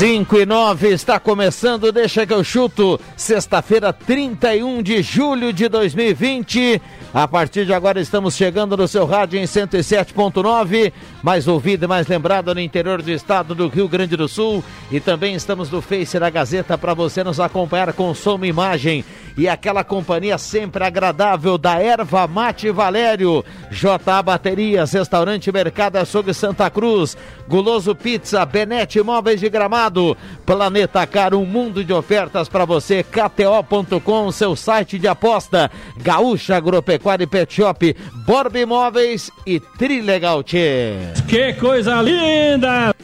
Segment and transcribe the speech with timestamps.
[0.00, 2.98] Cinco e nove está começando, deixa que eu chuto.
[3.18, 6.80] Sexta-feira, 31 de julho de 2020.
[7.12, 10.92] A partir de agora estamos chegando no seu rádio em 107.9,
[11.24, 14.62] mais ouvido e mais lembrado no interior do estado do Rio Grande do Sul.
[14.92, 19.04] E também estamos no Face da Gazeta para você nos acompanhar com som e imagem.
[19.36, 26.68] E aquela companhia sempre agradável da Erva Mate Valério, JA Baterias, Restaurante Mercado Açougue Santa
[26.68, 27.16] Cruz,
[27.48, 34.30] Guloso Pizza, Benete Móveis de Gramado, Planeta Car, um mundo de ofertas para você, KTO.com,
[34.30, 41.12] seu site de aposta, Gaúcha Agropecuária e Pet Shop, Borb Imóveis e Trilegal Tchê.
[41.28, 42.94] Que coisa linda!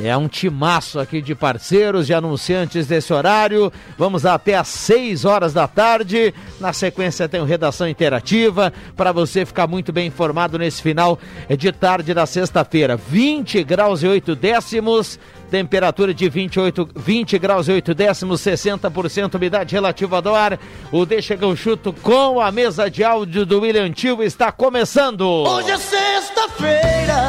[0.00, 3.72] É um timaço aqui de parceiros, de anunciantes desse horário.
[3.98, 6.32] Vamos até às 6 horas da tarde.
[6.60, 11.18] Na sequência tem o Redação Interativa para você ficar muito bem informado nesse final
[11.48, 12.96] de tarde da sexta-feira.
[12.96, 15.18] 20 graus e 8 décimos.
[15.50, 20.58] Temperatura de 28, 20 graus e 8 décimos, 60% umidade relativa do ar.
[20.92, 25.22] O Deixa que eu chuto com a mesa de áudio do William Tio está começando.
[25.22, 27.28] Hoje é sexta-feira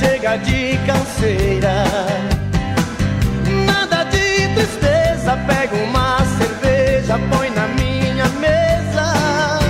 [0.00, 1.84] chega de canseira.
[3.66, 9.60] Nada de tristeza, pega uma cerveja, põe na minha mesa.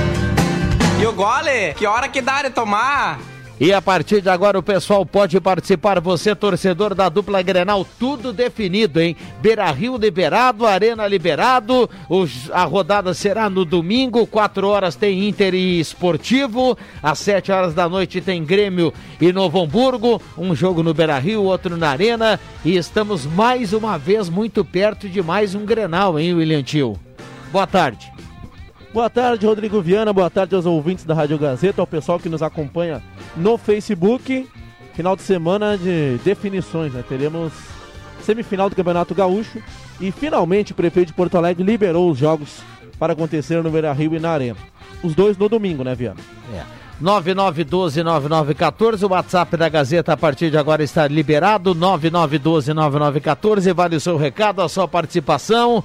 [1.01, 1.75] E o gole?
[1.75, 3.19] Que hora que dá de tomar?
[3.61, 6.01] E a partir de agora o pessoal pode participar.
[6.01, 9.15] Você, torcedor da dupla Grenal, tudo definido, hein?
[9.43, 11.89] Beira Rio liberado, Arena liberado.
[12.09, 16.79] Os, a rodada será no domingo, 4 horas tem Inter e Esportivo.
[17.03, 20.23] Às 7 horas da noite tem Grêmio e Novo Hamburgo.
[20.39, 22.41] Um jogo no Beira Rio, outro na Arena.
[22.65, 26.99] E estamos mais uma vez muito perto de mais um Grenal, hein, William Tio?
[27.53, 28.11] Boa tarde.
[28.93, 30.13] Boa tarde, Rodrigo Viana.
[30.13, 33.01] Boa tarde aos ouvintes da Rádio Gazeta, ao pessoal que nos acompanha
[33.37, 34.49] no Facebook.
[34.95, 37.05] Final de semana de definições, né?
[37.09, 37.53] Teremos
[38.21, 39.63] semifinal do Campeonato Gaúcho
[40.01, 42.63] e finalmente o prefeito de Porto Alegre liberou os jogos
[42.99, 44.59] para acontecer no Beira Rio e na Arena.
[45.05, 46.19] Os dois no domingo, né, Viana?
[46.53, 46.65] É.
[47.01, 51.77] 9912-9914, o WhatsApp da Gazeta a partir de agora está liberado.
[51.77, 55.85] 9912-9914, vale o seu recado, a sua participação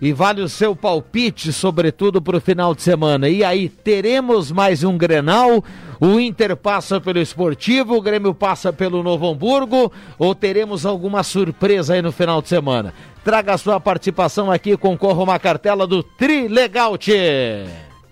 [0.00, 3.28] e vale o seu palpite, sobretudo para o final de semana.
[3.28, 5.62] E aí, teremos mais um Grenal?
[6.00, 11.94] O Inter passa pelo Esportivo, o Grêmio passa pelo Novo Hamburgo ou teremos alguma surpresa
[11.94, 12.94] aí no final de semana?
[13.24, 17.66] Traga a sua participação aqui, concorra uma cartela do Tri Legal Tchê.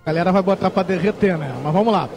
[0.05, 1.53] A galera vai botar para derreter, né?
[1.63, 2.09] Mas vamos lá.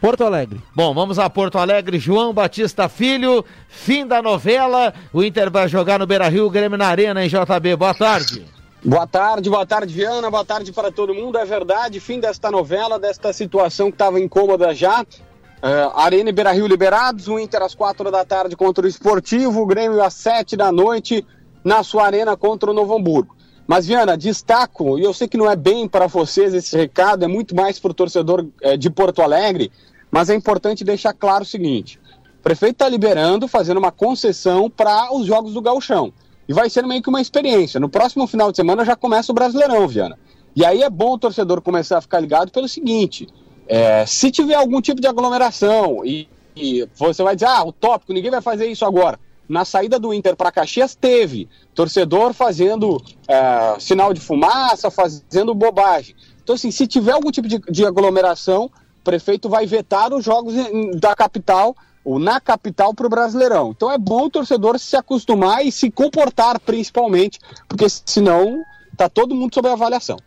[0.00, 0.60] Porto Alegre.
[0.74, 1.98] Bom, vamos a Porto Alegre.
[1.98, 4.92] João Batista Filho, fim da novela.
[5.12, 7.76] O Inter vai jogar no Beira Rio, o Grêmio na Arena em JB.
[7.76, 8.53] Boa tarde.
[8.86, 11.38] Boa tarde, boa tarde, Viana, boa tarde para todo mundo.
[11.38, 15.00] É verdade, fim desta novela, desta situação que estava incômoda já.
[15.00, 19.62] Uh, Arena e Beira Rio liberados, o Inter às quatro da tarde contra o Esportivo,
[19.62, 21.26] o Grêmio às sete da noite
[21.64, 23.34] na sua arena contra o Novo Hamburgo.
[23.66, 27.26] Mas, Viana, destaco, e eu sei que não é bem para vocês esse recado, é
[27.26, 29.72] muito mais para o torcedor é, de Porto Alegre,
[30.10, 31.98] mas é importante deixar claro o seguinte:
[32.38, 36.12] o prefeito está liberando, fazendo uma concessão para os jogos do Gauchão.
[36.48, 37.80] E vai ser meio que uma experiência.
[37.80, 40.18] No próximo final de semana já começa o Brasileirão, Viana.
[40.54, 43.28] E aí é bom o torcedor começar a ficar ligado pelo seguinte:
[43.66, 48.12] é, se tiver algum tipo de aglomeração e, e, você vai dizer, ah, o tópico,
[48.12, 49.18] ninguém vai fazer isso agora.
[49.46, 56.14] Na saída do Inter para Caxias teve torcedor fazendo é, sinal de fumaça, fazendo bobagem.
[56.42, 60.54] Então, assim, se tiver algum tipo de, de aglomeração, o prefeito vai vetar os jogos
[60.98, 63.70] da capital ou na capital para o Brasileirão.
[63.70, 68.62] Então é bom o torcedor se acostumar e se comportar principalmente, porque senão
[68.96, 70.18] tá todo mundo sob avaliação.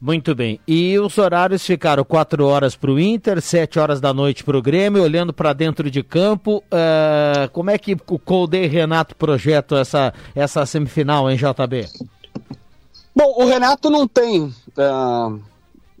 [0.00, 0.58] Muito bem.
[0.66, 4.62] E os horários ficaram 4 horas para o Inter, 7 horas da noite para o
[4.62, 6.64] Grêmio, olhando para dentro de campo.
[6.72, 11.86] Uh, como é que o Colde e Renato projetam essa, essa semifinal em JB?
[13.14, 15.40] Bom, o Renato não tem uh,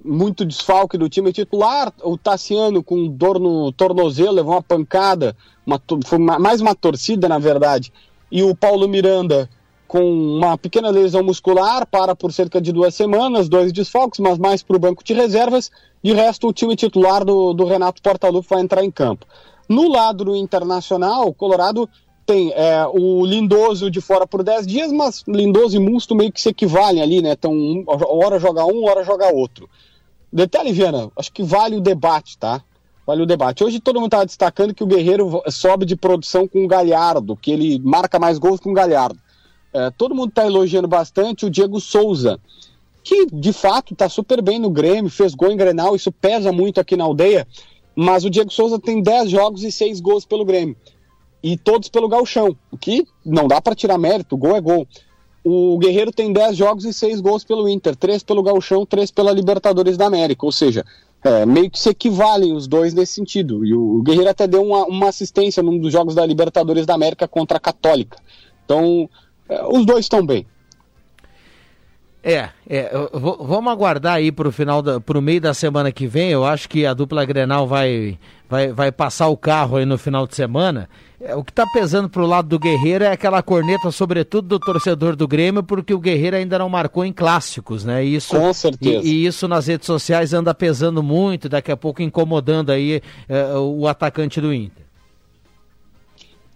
[0.04, 1.92] muito desfalque do time titular.
[2.02, 5.36] O Tassiano com dor no tornozelo, levou uma pancada,
[5.66, 7.92] uma, foi mais uma torcida, na verdade.
[8.30, 9.48] E o Paulo Miranda
[9.90, 14.62] com uma pequena lesão muscular, para por cerca de duas semanas, dois desfalques, mas mais
[14.62, 15.68] para o banco de reservas.
[16.00, 19.26] De resto, o time titular do, do Renato Portaluppi vai entrar em campo.
[19.68, 21.88] No lado do Internacional, o Colorado
[22.24, 26.40] tem é, o Lindoso de fora por 10 dias, mas Lindoso e Musto meio que
[26.40, 27.32] se equivalem ali, né?
[27.32, 27.52] Então,
[27.88, 29.68] hora joga um, hora joga outro.
[30.32, 32.62] Detalhe, Viana, acho que vale o debate, tá?
[33.06, 33.64] Vale o debate.
[33.64, 37.50] Hoje todo mundo está destacando que o Guerreiro sobe de produção com o Galhardo, que
[37.50, 39.18] ele marca mais gols com o Galhardo.
[39.72, 42.38] É, todo mundo está elogiando bastante o Diego Souza,
[43.02, 46.80] que de fato está super bem no Grêmio, fez gol em Grenal, isso pesa muito
[46.80, 47.46] aqui na aldeia,
[47.94, 50.76] mas o Diego Souza tem 10 jogos e 6 gols pelo Grêmio
[51.42, 54.86] e todos pelo galchão, o que não dá para tirar mérito, gol é gol.
[55.42, 59.32] O Guerreiro tem 10 jogos e 6 gols pelo Inter, 3 pelo galchão, 3 pela
[59.32, 60.84] Libertadores da América, ou seja,
[61.24, 63.64] é, meio que se equivalem os dois nesse sentido.
[63.64, 67.26] E o Guerreiro até deu uma, uma assistência num dos jogos da Libertadores da América
[67.26, 68.18] contra a Católica.
[68.64, 69.08] Então,
[69.48, 70.46] é, os dois estão bem.
[72.22, 76.30] É, é vamos aguardar aí para o final, para o meio da semana que vem.
[76.30, 78.18] Eu acho que a dupla Grenal vai,
[78.48, 80.88] vai, vai passar o carro aí no final de semana.
[81.20, 84.58] É, o que está pesando para o lado do Guerreiro é aquela corneta, sobretudo do
[84.58, 88.02] torcedor do Grêmio, porque o Guerreiro ainda não marcou em clássicos, né?
[88.02, 89.06] isso, Com certeza.
[89.06, 93.54] E, e isso nas redes sociais anda pesando muito, daqui a pouco incomodando aí é,
[93.54, 94.84] o atacante do Inter.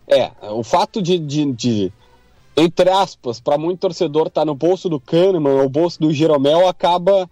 [0.09, 1.93] É, o fato de, de, de
[2.57, 7.29] entre aspas, para muito torcedor tá no bolso do Kahneman ou bolso do Jeromel acaba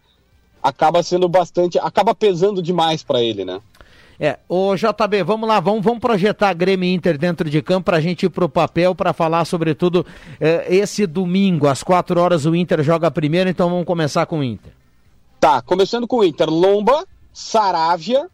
[0.63, 3.61] acaba sendo bastante, acaba pesando demais para ele, né?
[4.21, 8.01] É, o JB, vamos lá, vamos, vamos projetar Grêmio Inter dentro de campo para a
[8.01, 10.07] gente ir para o papel para falar sobretudo
[10.41, 14.45] é, esse domingo, às quatro horas o Inter joga primeiro, então vamos começar com o
[14.45, 14.73] Inter.
[15.41, 18.29] Tá, começando com o Inter, Lomba, Saravia,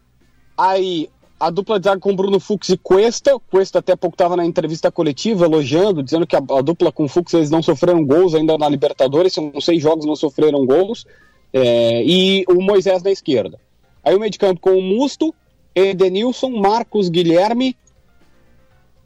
[0.56, 1.08] aí
[1.38, 3.36] a dupla de zaga com Bruno Fux e Cuesta.
[3.36, 7.06] O Cuesta até pouco estava na entrevista coletiva elogiando, dizendo que a, a, dupla com
[7.06, 11.06] Fux eles não sofreram gols ainda na Libertadores, são seis jogos não sofreram gols.
[11.52, 13.58] É, e o Moisés na esquerda.
[14.04, 15.34] Aí o meio de campo com o Musto,
[15.74, 17.76] Edenilson, Marcos Guilherme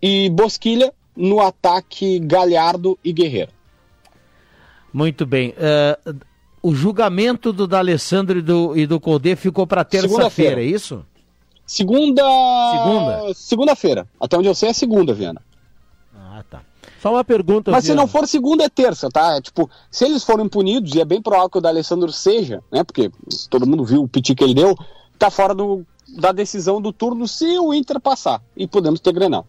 [0.00, 3.52] e Bosquilha no ataque Galhardo e Guerreiro.
[4.92, 5.50] Muito bem.
[5.50, 6.14] Uh,
[6.62, 11.04] o julgamento do D'Alessandro e do, e do Codê ficou para terça-feira, é isso?
[11.72, 12.22] Segunda.
[12.70, 13.34] Segunda?
[13.34, 14.06] Segunda-feira.
[14.20, 15.40] Até onde eu sei é segunda, Viana.
[16.14, 16.60] Ah, tá.
[17.00, 17.70] Só uma pergunta.
[17.70, 18.02] Mas Viana.
[18.02, 19.36] se não for segunda, é terça, tá?
[19.36, 22.84] É, tipo, se eles forem punidos, e é bem provável que o D'Alessandro seja, né?
[22.84, 23.10] Porque
[23.48, 24.76] todo mundo viu o piti que ele deu,
[25.18, 25.82] tá fora do,
[26.18, 28.42] da decisão do turno se o Inter passar.
[28.54, 29.46] E podemos ter Grenal.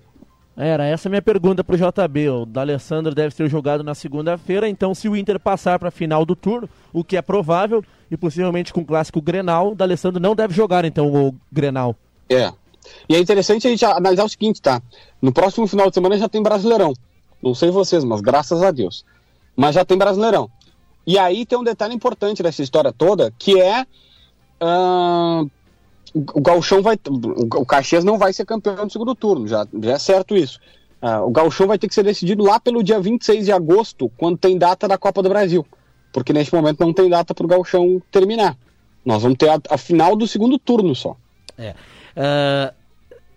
[0.56, 2.30] Era essa a minha pergunta pro JB.
[2.30, 6.26] O D'Alessandro deve ser jogado na segunda-feira, então se o Inter passar para a final
[6.26, 10.34] do turno, o que é provável, e possivelmente com o clássico Grenal, o D'Alessandro não
[10.34, 11.98] deve jogar então o Grenal.
[12.30, 12.52] É.
[13.08, 14.82] E é interessante a gente analisar o seguinte, tá?
[15.22, 16.94] No próximo final de semana já tem Brasileirão.
[17.42, 19.06] Não sei vocês, mas graças a Deus.
[19.56, 20.50] Mas já tem Brasileirão.
[21.06, 23.86] E aí tem um detalhe importante dessa história toda, que é.
[24.62, 25.50] Uh,
[26.14, 26.98] o Galchão vai.
[27.56, 30.60] O Caxias não vai ser campeão do segundo turno, já, já é certo isso.
[31.02, 34.38] Uh, o Galchão vai ter que ser decidido lá pelo dia 26 de agosto, quando
[34.38, 35.66] tem data da Copa do Brasil.
[36.14, 38.56] Porque neste momento não tem data para o Galchão terminar.
[39.04, 41.18] Nós vamos ter a, a final do segundo turno só.
[41.58, 41.76] É.
[42.16, 42.74] Uh,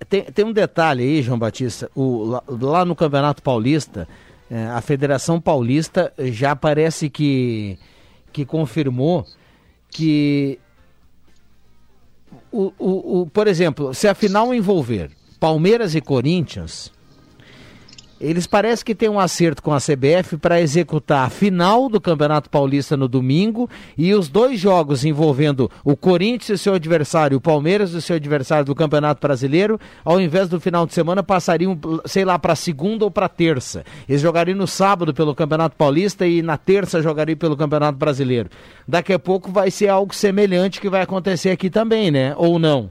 [0.08, 1.90] tem, tem um detalhe aí, João Batista.
[1.94, 4.06] O, lá, lá no Campeonato Paulista,
[4.50, 7.78] é, a Federação Paulista já parece que,
[8.32, 9.26] que confirmou
[9.90, 10.58] que,
[12.52, 16.92] o, o, o, por exemplo, se a final envolver Palmeiras e Corinthians,
[18.20, 22.48] eles parecem que têm um acerto com a CBF para executar a final do Campeonato
[22.48, 27.92] Paulista no domingo e os dois jogos envolvendo o Corinthians e seu adversário, o Palmeiras
[27.92, 32.38] e seu adversário do Campeonato Brasileiro, ao invés do final de semana, passariam, sei lá,
[32.38, 33.84] para segunda ou para terça.
[34.08, 38.48] Eles jogariam no sábado pelo Campeonato Paulista e na terça jogariam pelo Campeonato Brasileiro.
[38.86, 42.34] Daqui a pouco vai ser algo semelhante que vai acontecer aqui também, né?
[42.36, 42.90] Ou não?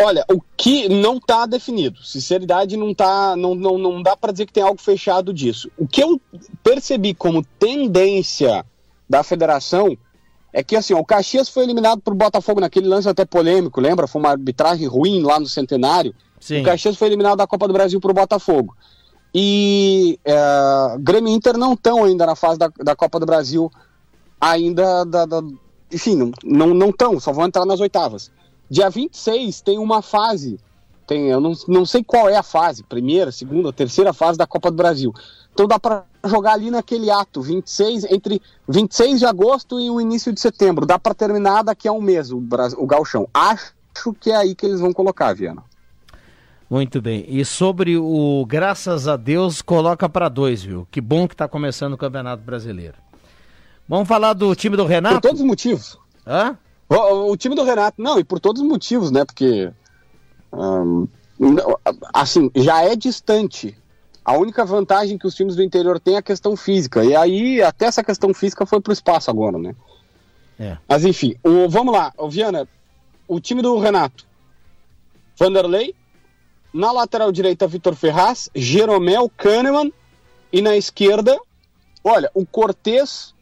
[0.00, 4.46] Olha, o que não está definido, sinceridade não tá, não, não, não dá para dizer
[4.46, 5.70] que tem algo fechado disso.
[5.76, 6.20] O que eu
[6.62, 8.64] percebi como tendência
[9.08, 9.96] da federação
[10.52, 14.06] é que assim, o Caxias foi eliminado por Botafogo naquele lance até polêmico, lembra?
[14.06, 16.14] Foi uma arbitragem ruim lá no Centenário.
[16.40, 16.60] Sim.
[16.60, 18.74] O Caxias foi eliminado da Copa do Brasil por Botafogo.
[19.34, 23.68] E é, Grêmio e Inter não estão ainda na fase da, da Copa do Brasil,
[24.40, 25.42] ainda, da, da,
[25.92, 28.30] enfim, não estão, não, não só vão entrar nas oitavas.
[28.68, 30.58] Dia 26 tem uma fase
[31.06, 34.70] Tem, eu não, não sei qual é a fase, primeira, segunda, terceira fase da Copa
[34.70, 35.12] do Brasil.
[35.52, 40.32] Então dá para jogar ali naquele ato, 26, entre 26 de agosto e o início
[40.32, 40.86] de setembro.
[40.86, 43.28] Dá para terminar daqui a um mês o, o Galchão.
[43.32, 45.62] Acho que é aí que eles vão colocar, Viana.
[46.68, 47.24] Muito bem.
[47.28, 50.88] E sobre o graças a Deus, coloca para dois, viu?
[50.90, 52.96] Que bom que tá começando o Campeonato Brasileiro.
[53.88, 55.16] Vamos falar do time do Renato?
[55.16, 55.98] Por todos os motivos.
[56.26, 56.56] Hã?
[56.88, 59.24] O, o- o time do Renato, não, e por todos os motivos, né?
[59.24, 59.70] Porque,
[60.52, 61.08] não,
[62.12, 63.76] assim, já é distante.
[64.24, 67.04] A única vantagem que os times do interior têm é a questão física.
[67.04, 69.74] E aí, até essa questão física foi pro espaço agora, né?
[70.58, 70.78] É.
[70.88, 72.66] Mas enfim, o- vamos lá, o Viana,
[73.28, 74.26] o time do Renato.
[75.38, 75.94] Vanderlei,
[76.72, 79.92] na lateral direita, Vitor Ferraz, Jeromel, Kahneman,
[80.52, 81.36] e na esquerda,
[82.04, 83.34] olha, o Cortez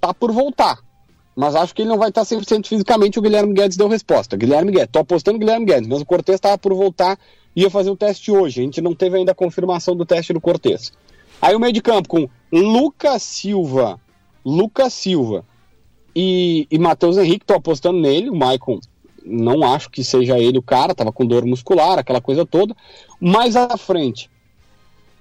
[0.00, 0.80] tá por voltar.
[1.40, 3.18] Mas acho que ele não vai estar 100% fisicamente.
[3.18, 4.36] O Guilherme Guedes deu resposta.
[4.36, 7.18] Guilherme Guedes, tô apostando no Guilherme Guedes, mas o Cortez estava por voltar
[7.56, 8.60] ia fazer o teste hoje.
[8.60, 10.92] A gente não teve ainda a confirmação do teste do Cortez.
[11.40, 13.98] Aí o meio de campo com Lucas Silva,
[14.44, 15.42] Lucas Silva
[16.14, 18.28] e, e Matheus Henrique, tô apostando nele.
[18.28, 18.78] O Maicon,
[19.24, 22.76] não acho que seja ele o cara, tava com dor muscular, aquela coisa toda.
[23.18, 24.30] Mais à frente,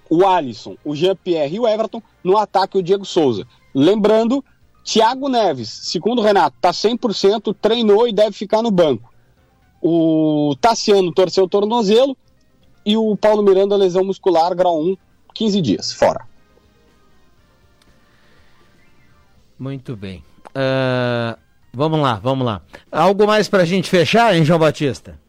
[0.09, 2.01] o Alisson, o Jean-Pierre e o Everton.
[2.21, 3.47] No ataque, o Diego Souza.
[3.73, 4.43] Lembrando,
[4.91, 9.13] Thiago Neves, segundo o Renato, tá 100%, treinou e deve ficar no banco.
[9.79, 12.17] O Tassiano torceu o tornozelo
[12.83, 14.97] e o Paulo Miranda, lesão muscular, grau 1,
[15.35, 16.25] 15 dias, fora.
[19.59, 20.23] Muito bem.
[20.55, 21.37] Ah,
[21.71, 22.63] vamos lá, vamos lá.
[22.91, 25.19] Algo mais pra gente fechar, hein, João Batista?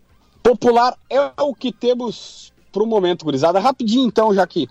[0.43, 3.61] Popular é o que temos pro momento, gurizada.
[3.61, 4.67] Rapidinho, então, já que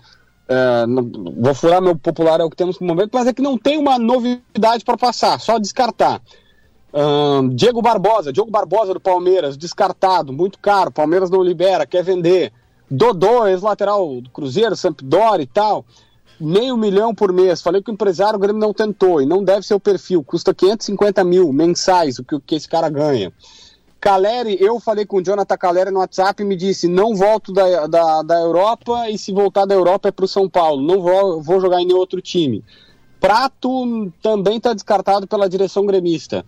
[0.50, 1.08] é, não-
[1.40, 3.78] vou furar meu popular é o que temos pro momento, mas é que não tem
[3.78, 6.20] uma novidade para passar, só descartar.
[7.54, 12.52] Diego Barbosa, Diogo Barbosa do Palmeiras, descartado, muito caro, Palmeiras não libera, quer vender.
[12.90, 15.84] Dodô, ex-lateral do Cruzeiro, Sampdoria e tal,
[16.40, 17.62] meio milhão por mês.
[17.62, 20.52] Falei que o empresário o Grêmio não tentou e não deve ser o perfil, custa
[20.52, 23.32] 550 mil mensais, o que, o que esse cara ganha.
[24.00, 27.86] Caleri, eu falei com o Jonathan Caleri no WhatsApp e me disse: não volto da,
[27.86, 31.42] da, da Europa e se voltar da Europa é para o São Paulo, não vou,
[31.42, 32.64] vou jogar em nenhum outro time.
[33.20, 36.44] Prato também está descartado pela direção gremista.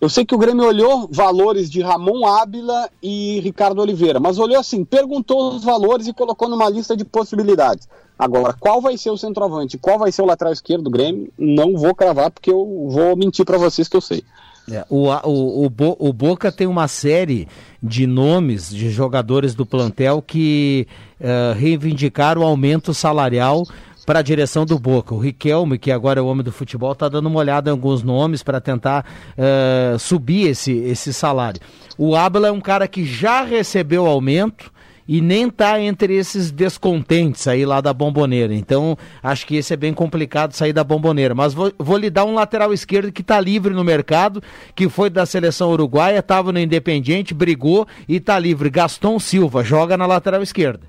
[0.00, 4.58] Eu sei que o Grêmio olhou valores de Ramon Ábila e Ricardo Oliveira, mas olhou
[4.58, 7.88] assim, perguntou os valores e colocou numa lista de possibilidades.
[8.18, 11.76] Agora, qual vai ser o centroavante, qual vai ser o lateral esquerdo do Grêmio, não
[11.76, 14.22] vou cravar porque eu vou mentir para vocês que eu sei.
[14.70, 17.46] É, o, o, o, o Boca tem uma série
[17.82, 20.86] de nomes de jogadores do plantel que
[21.20, 23.64] eh, reivindicaram o aumento salarial
[24.06, 25.14] para a direção do Boca.
[25.14, 28.02] O Riquelme, que agora é o homem do futebol, está dando uma olhada em alguns
[28.02, 29.04] nomes para tentar
[29.36, 31.60] eh, subir esse, esse salário.
[31.98, 34.72] O Ábila é um cara que já recebeu aumento
[35.06, 38.54] e nem tá entre esses descontentes aí lá da bomboneira.
[38.54, 41.34] Então, acho que esse é bem complicado sair da bomboneira.
[41.34, 44.42] Mas vou, vou lhe dar um lateral esquerdo que tá livre no mercado,
[44.74, 48.70] que foi da seleção uruguaia, estava no Independiente, brigou e tá livre.
[48.70, 50.86] Gaston Silva, joga na lateral esquerda.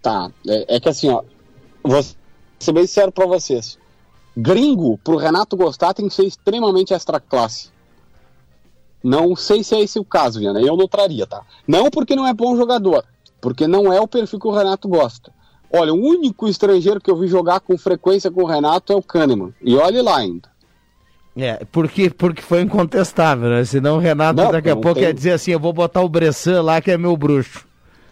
[0.00, 1.22] Tá, é, é que assim, ó,
[1.82, 2.02] vou
[2.58, 3.78] ser bem sincero pra vocês.
[4.36, 7.70] Gringo, pro Renato gostar, tem que ser extremamente extra classe.
[9.02, 10.60] Não sei se é esse o caso, Viana.
[10.60, 11.42] Eu não traria, tá?
[11.66, 13.04] Não porque não é bom jogador,
[13.40, 15.32] porque não é o perfil que o Renato gosta.
[15.72, 19.02] Olha, o único estrangeiro que eu vi jogar com frequência com o Renato é o
[19.02, 19.52] Kahneman.
[19.62, 20.48] E olhe lá ainda.
[21.36, 23.64] É, porque, porque foi incontestável, né?
[23.64, 26.08] Senão o Renato Não, daqui a pouco tem- ia dizer assim, eu vou botar o
[26.08, 27.64] Bressan lá que é meu bruxo.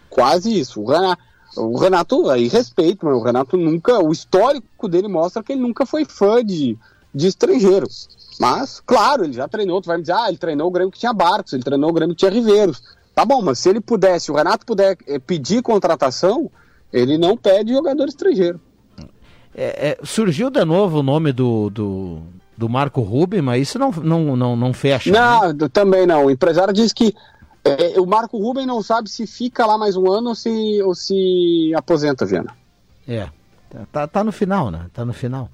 [0.09, 0.81] Quase isso.
[0.81, 1.21] O Renato,
[1.57, 3.99] o Renato aí respeito, mas o Renato nunca.
[3.99, 6.77] O histórico dele mostra que ele nunca foi fã de,
[7.13, 8.07] de estrangeiros.
[8.39, 9.81] Mas, claro, ele já treinou.
[9.81, 11.93] Tu vai me dizer, ah, ele treinou o Grêmio que tinha Barcos, ele treinou o
[11.93, 12.81] Grêmio que tinha Riveiros.
[13.15, 16.51] Tá bom, mas se ele pudesse, se o Renato puder eh, pedir contratação,
[16.93, 18.61] ele não pede jogador estrangeiro.
[19.55, 22.19] É, é, surgiu de novo o nome do, do,
[22.55, 25.11] do Marco Ruben, mas isso não, não, não, não fecha.
[25.11, 25.19] né?
[25.19, 26.25] Não, d- também não.
[26.25, 27.15] O empresário diz que
[27.65, 30.93] eh, o Marco Ruben não sabe se fica lá mais um ano ou se, ou
[30.93, 32.55] se aposenta, Viana.
[33.07, 33.27] É.
[33.91, 34.85] Tá, tá no final, né?
[34.93, 35.49] Tá no final.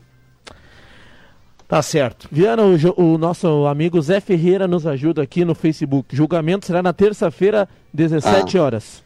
[1.73, 2.27] Tá certo.
[2.31, 6.15] Viana, o, o nosso amigo Zé Ferreira nos ajuda aqui no Facebook.
[6.15, 8.61] Julgamento será na terça-feira, 17 Ah.
[8.61, 9.03] horas.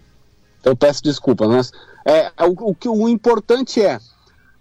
[0.66, 1.72] Eu peço desculpas, mas
[2.06, 3.98] é, o, o que o importante é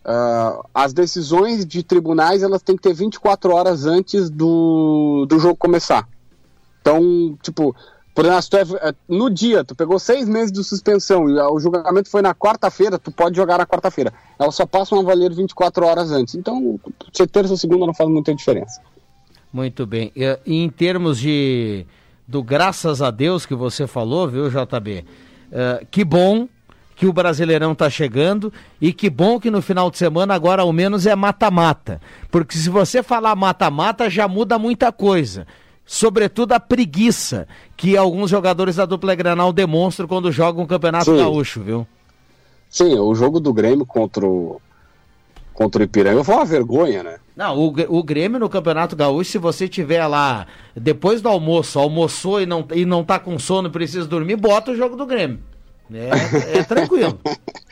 [0.05, 5.57] ah, as decisões de tribunais elas têm que ter 24 horas antes do, do jogo
[5.57, 6.09] começar.
[6.81, 7.75] Então, tipo,
[8.17, 11.61] por exemplo, é- é, no dia, tu pegou seis meses de suspensão e ah, o
[11.61, 14.11] julgamento foi na quarta-feira, tu pode jogar na quarta-feira.
[14.39, 16.35] Elas só passam a valer 24 horas antes.
[16.35, 16.81] Então,
[17.13, 18.81] ser terça ou segunda não faz muita diferença.
[19.53, 20.11] Muito bem.
[20.17, 21.85] E, em termos de
[22.27, 25.05] do graças a Deus que você falou, viu, JB?
[25.53, 26.49] Uh, que bom
[26.97, 30.73] que o Brasileirão está chegando e que bom que no final de semana agora ao
[30.73, 32.01] menos é mata-mata.
[32.31, 35.47] Porque se você falar mata-mata já muda muita coisa.
[35.87, 41.17] Sobretudo a preguiça que alguns jogadores da dupla Granal demonstram quando jogam o Campeonato Sim.
[41.17, 41.87] Gaúcho, viu?
[42.69, 44.61] Sim, o jogo do Grêmio contra o,
[45.55, 47.19] contra o Ipiranga foi uma vergonha, né?
[47.37, 52.41] Não, o, o Grêmio no Campeonato Gaúcho, se você tiver lá depois do almoço, almoçou
[52.41, 55.39] e não, e não tá com sono, precisa dormir, bota o jogo do Grêmio.
[55.93, 57.19] É, é tranquilo.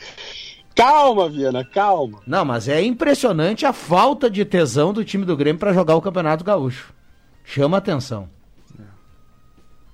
[0.73, 2.21] calma, Viana, calma.
[2.25, 6.01] Não, mas é impressionante a falta de tesão do time do Grêmio para jogar o
[6.01, 6.93] Campeonato Gaúcho.
[7.45, 8.27] Chama atenção.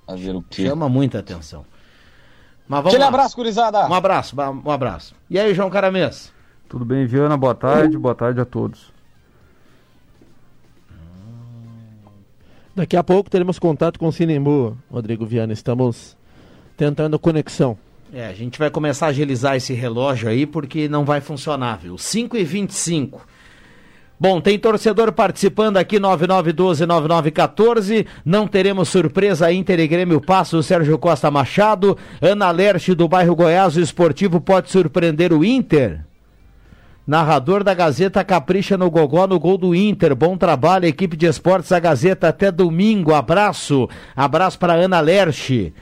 [0.06, 0.66] Fazer o quê?
[0.66, 1.64] Chama muita atenção.
[2.66, 3.08] Mas vamos Aquele lá.
[3.08, 3.86] abraço, gurizada.
[3.88, 5.14] Um abraço, um abraço.
[5.28, 6.32] E aí, João Caramês?
[6.68, 7.36] Tudo bem, Viana?
[7.36, 8.90] Boa tarde, boa tarde a todos.
[12.74, 15.52] Daqui a pouco teremos contato com o Cinembu, Rodrigo Viana.
[15.52, 16.16] Estamos
[16.76, 17.76] tentando conexão.
[18.12, 21.98] É, a gente vai começar a agilizar esse relógio aí porque não vai funcionar, viu?
[21.98, 23.26] 5 e 25
[24.22, 28.06] Bom, tem torcedor participando aqui, 9912-9914.
[28.24, 31.98] Não teremos surpresa, Inter e Grêmio passa o Sérgio Costa Machado.
[32.20, 36.04] Ana Lerche, do bairro Goiás, o esportivo pode surpreender o Inter.
[37.04, 40.14] Narrador da Gazeta capricha no gogó no gol do Inter.
[40.14, 42.28] Bom trabalho, equipe de esportes da Gazeta.
[42.28, 43.12] Até domingo.
[43.12, 43.88] Abraço.
[44.14, 45.74] Abraço para Ana Lerche.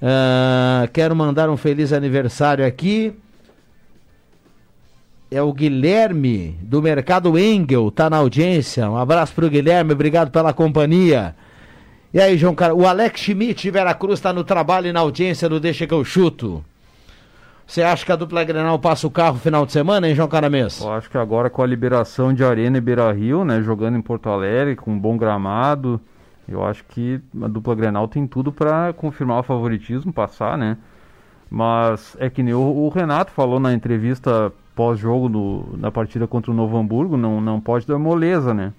[0.00, 3.12] Uh, quero mandar um feliz aniversário aqui.
[5.30, 8.90] É o Guilherme do Mercado Engel, tá na audiência.
[8.90, 11.36] Um abraço pro Guilherme, obrigado pela companhia.
[12.12, 15.48] E aí, João Carlos, o Alex Schmidt de Veracruz está no trabalho e na audiência
[15.48, 16.64] do Deixa que eu chuto.
[17.64, 20.80] Você acha que a dupla Grenal passa o carro final de semana, hein, João Caramês?
[20.80, 24.02] Eu acho que agora com a liberação de Arena e Beira Rio, né, jogando em
[24.02, 26.00] Porto Alegre, com um bom gramado,
[26.48, 30.76] eu acho que a dupla Grenal tem tudo para confirmar o favoritismo, passar, né?
[31.50, 36.54] Mas é que nem o, o Renato falou na entrevista pós-jogo na partida contra o
[36.54, 38.72] Novo Hamburgo, não, não pode dar moleza, né?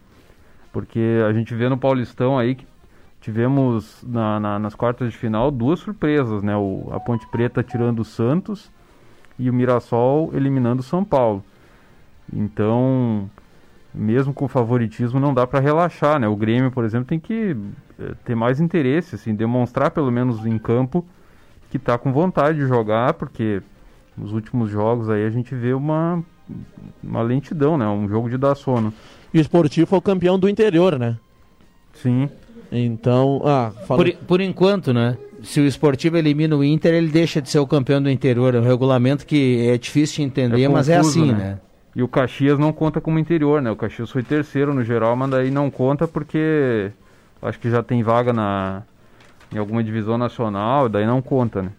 [0.71, 2.65] Porque a gente vê no Paulistão aí que
[3.19, 6.55] tivemos na, na, nas quartas de final duas surpresas, né?
[6.55, 8.71] O, a Ponte Preta tirando o Santos
[9.37, 11.43] e o Mirassol eliminando o São Paulo.
[12.33, 13.29] Então,
[13.93, 16.27] mesmo com favoritismo, não dá para relaxar, né?
[16.27, 17.55] O Grêmio, por exemplo, tem que
[17.99, 21.05] eh, ter mais interesse, assim, demonstrar pelo menos em campo
[21.71, 23.61] que está com vontade de jogar, porque
[24.17, 26.21] nos últimos jogos aí a gente vê uma,
[27.01, 27.87] uma lentidão, né?
[27.87, 28.93] Um jogo de dar sono.
[29.33, 31.17] E o Esportivo foi o campeão do interior, né?
[31.93, 32.29] Sim.
[32.69, 34.03] Então, ah, fala...
[34.03, 35.17] por, por enquanto, né?
[35.41, 38.53] Se o Esportivo elimina o Inter, ele deixa de ser o campeão do interior.
[38.53, 41.37] É um regulamento que é difícil de entender, é confuso, mas é assim, né?
[41.37, 41.59] né?
[41.95, 43.71] E o Caxias não conta como interior, né?
[43.71, 46.91] O Caxias foi terceiro no geral, mas daí não conta porque
[47.41, 48.83] acho que já tem vaga na
[49.53, 51.71] em alguma divisão nacional, daí não conta, né?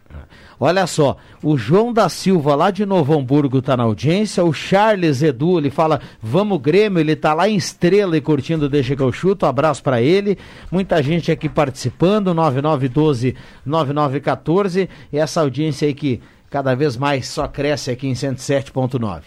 [0.61, 5.23] Olha só, o João da Silva lá de Novo Hamburgo está na audiência, o Charles
[5.23, 9.11] Edu, ele fala, vamos Grêmio, ele está lá em Estrela e curtindo Deixa que eu
[9.11, 10.39] chuto, um abraço para ele,
[10.71, 17.49] muita gente aqui participando, 9912 9914, e essa audiência aí que cada vez mais só
[17.49, 19.23] cresce aqui em 107.9.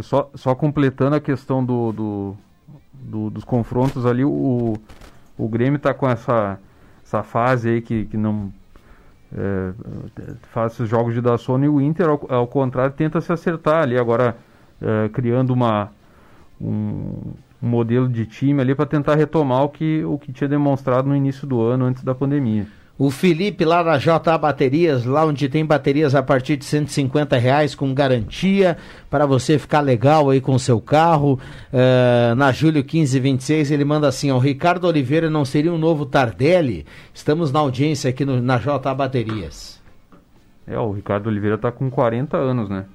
[0.00, 2.36] Só, só completando a questão do, do,
[2.92, 4.76] do, dos confrontos ali, o,
[5.36, 6.58] o Grêmio está com essa,
[7.06, 8.52] essa fase aí que, que não
[9.32, 9.72] é,
[10.50, 13.84] faz esses jogos de dar sono e o Inter, ao, ao contrário, tenta se acertar
[13.84, 14.36] ali agora,
[14.82, 15.92] é, criando uma,
[16.60, 21.08] um, um, modelo de time ali para tentar retomar o que, o que tinha demonstrado
[21.08, 22.66] no início do ano, antes da pandemia.
[22.98, 27.74] O Felipe lá na JA Baterias, lá onde tem baterias a partir de 150 reais
[27.74, 28.78] com garantia
[29.10, 31.38] para você ficar legal aí com seu carro.
[31.70, 36.86] Uh, na Julho 1526 ele manda assim: o Ricardo Oliveira não seria um novo Tardelli?
[37.12, 39.78] Estamos na audiência aqui no, na JA Baterias.
[40.66, 42.86] É, o Ricardo Oliveira está com 40 anos, né?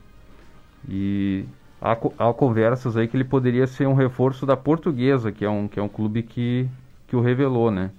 [0.90, 1.46] E
[1.80, 5.68] há, há conversas aí que ele poderia ser um reforço da Portuguesa, que é um,
[5.68, 6.68] que é um clube que,
[7.08, 7.92] que o revelou, né?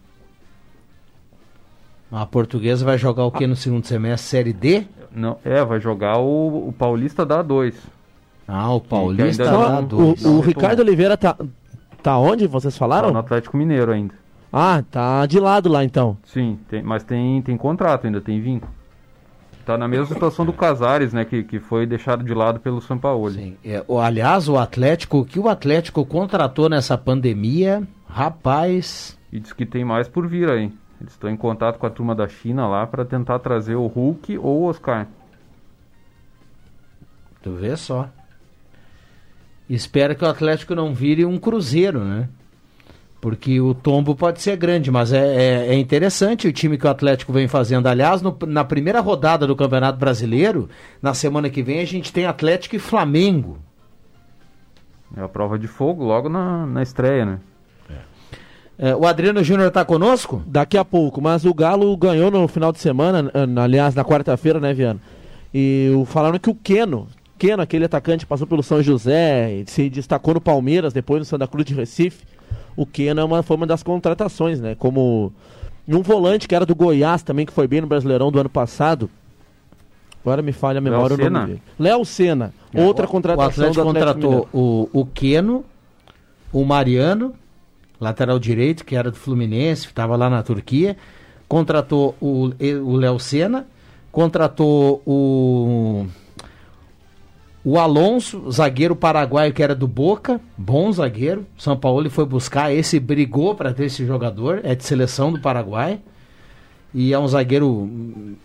[2.12, 4.28] A portuguesa vai jogar o que no segundo semestre?
[4.28, 4.84] Série D?
[5.10, 7.74] Não, é, vai jogar o, o Paulista da A2.
[8.46, 10.22] Ah, o Paulista da A2.
[10.22, 11.34] O, o Ricardo Oliveira tá,
[12.02, 13.08] tá onde vocês falaram?
[13.08, 14.14] Tá no Atlético Mineiro ainda.
[14.52, 16.18] Ah, tá de lado lá então.
[16.24, 18.70] Sim, tem, mas tem, tem contrato ainda, tem vínculo.
[19.64, 22.98] Tá na mesma situação do Casares, né, que, que foi deixado de lado pelo São
[22.98, 23.30] Paulo.
[23.30, 23.56] Sim.
[23.64, 29.16] É, o, aliás, o Atlético, o que o Atlético contratou nessa pandemia, rapaz...
[29.32, 30.70] E diz que tem mais por vir aí.
[31.02, 34.38] Eles estão em contato com a turma da China lá para tentar trazer o Hulk
[34.38, 35.08] ou o Oscar.
[37.42, 38.08] Tu vê só.
[39.68, 42.28] Espero que o Atlético não vire um cruzeiro, né?
[43.20, 46.90] Porque o tombo pode ser grande, mas é, é, é interessante o time que o
[46.90, 47.88] Atlético vem fazendo.
[47.88, 50.68] Aliás, no- na primeira rodada do Campeonato Brasileiro,
[51.00, 53.58] na semana que vem, a gente tem Atlético e Flamengo.
[55.16, 57.40] É a prova de fogo logo na, na estreia, né?
[58.84, 60.42] É, o Adriano Júnior está conosco?
[60.44, 63.30] Daqui a pouco, mas o Galo ganhou no final de semana,
[63.62, 64.98] aliás, na quarta-feira, né, Viana?
[65.54, 67.06] E o- falaram que o Keno,
[67.38, 71.46] Keno, aquele atacante, passou pelo São José, e se destacou no Palmeiras, depois no Santa
[71.46, 72.24] Cruz de Recife.
[72.76, 74.74] O Keno é uma, foi uma das contratações, né?
[74.76, 75.32] Como
[75.86, 79.08] um volante que era do Goiás também, que foi bem no Brasileirão do ano passado.
[80.24, 81.46] Agora me falha a memória o Léo nome Senna?
[81.46, 81.62] dele.
[81.78, 84.88] Léo Senna, outra O contratação Atlético do Atlético contratou Mineiro.
[84.94, 85.64] o, o Keno,
[86.52, 87.34] o Mariano,
[88.02, 90.96] lateral direito, que era do Fluminense, estava lá na Turquia.
[91.48, 93.66] Contratou o Léo Senna,
[94.10, 96.06] contratou o,
[97.62, 101.46] o Alonso, zagueiro paraguaio que era do Boca, bom zagueiro.
[101.56, 106.00] São Paulo foi buscar esse, brigou para ter esse jogador, é de seleção do Paraguai.
[106.94, 107.88] E é um zagueiro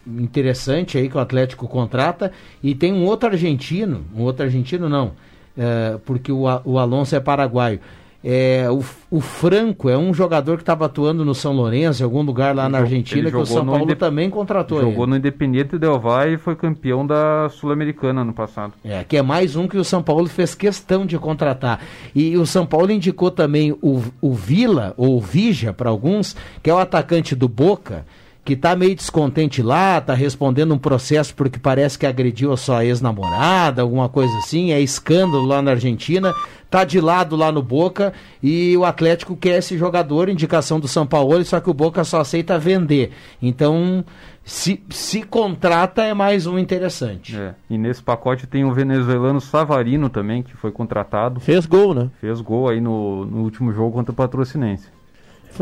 [0.06, 2.32] interessante aí que o Atlético contrata.
[2.62, 5.13] E tem um outro argentino, um outro argentino não,
[5.58, 7.80] é, porque o, o Alonso é paraguaio.
[8.23, 12.23] É, o, o Franco é um jogador que estava atuando no São Lourenço, em algum
[12.23, 15.12] lugar lá na Argentina, que o São no Paulo Indep- também contratou Jogou ele.
[15.12, 18.73] no Independiente Del Valle e foi campeão da Sul-Americana ano passado.
[18.84, 21.80] É, que é mais um que o São Paulo fez questão de contratar.
[22.13, 26.73] E o São Paulo indicou também o, o Vila, ou Vija para alguns, que é
[26.73, 28.03] o atacante do Boca,
[28.47, 32.86] que tá meio descontente lá, tá respondendo um processo porque parece que agrediu a sua
[32.86, 36.33] ex-namorada, alguma coisa assim, é escândalo lá na Argentina,
[36.69, 41.05] tá de lado lá no Boca e o Atlético quer esse jogador, indicação do São
[41.05, 43.12] Paulo, só que o Boca só aceita vender.
[43.41, 44.05] Então,
[44.45, 47.36] se, se contrata é mais um interessante.
[47.36, 47.53] É.
[47.69, 51.41] E nesse pacote tem o venezuelano Savarino também, que foi contratado.
[51.41, 52.10] Fez gol, né?
[52.21, 54.88] Fez gol aí no, no último jogo contra o Patrocinense.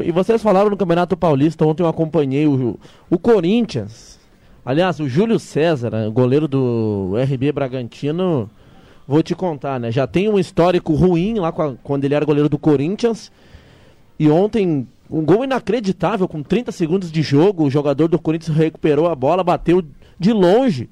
[0.03, 2.79] E vocês falaram no Campeonato Paulista, ontem eu acompanhei o,
[3.10, 4.19] o Corinthians.
[4.65, 8.49] Aliás, o Júlio César, né, goleiro do RB Bragantino,
[9.08, 9.91] vou te contar, né?
[9.91, 13.31] Já tem um histórico ruim lá a- quando ele era goleiro do Corinthians.
[14.19, 19.08] E ontem, um gol inacreditável, com 30 segundos de jogo, o jogador do Corinthians recuperou
[19.08, 19.84] a bola, bateu
[20.19, 20.89] de longe.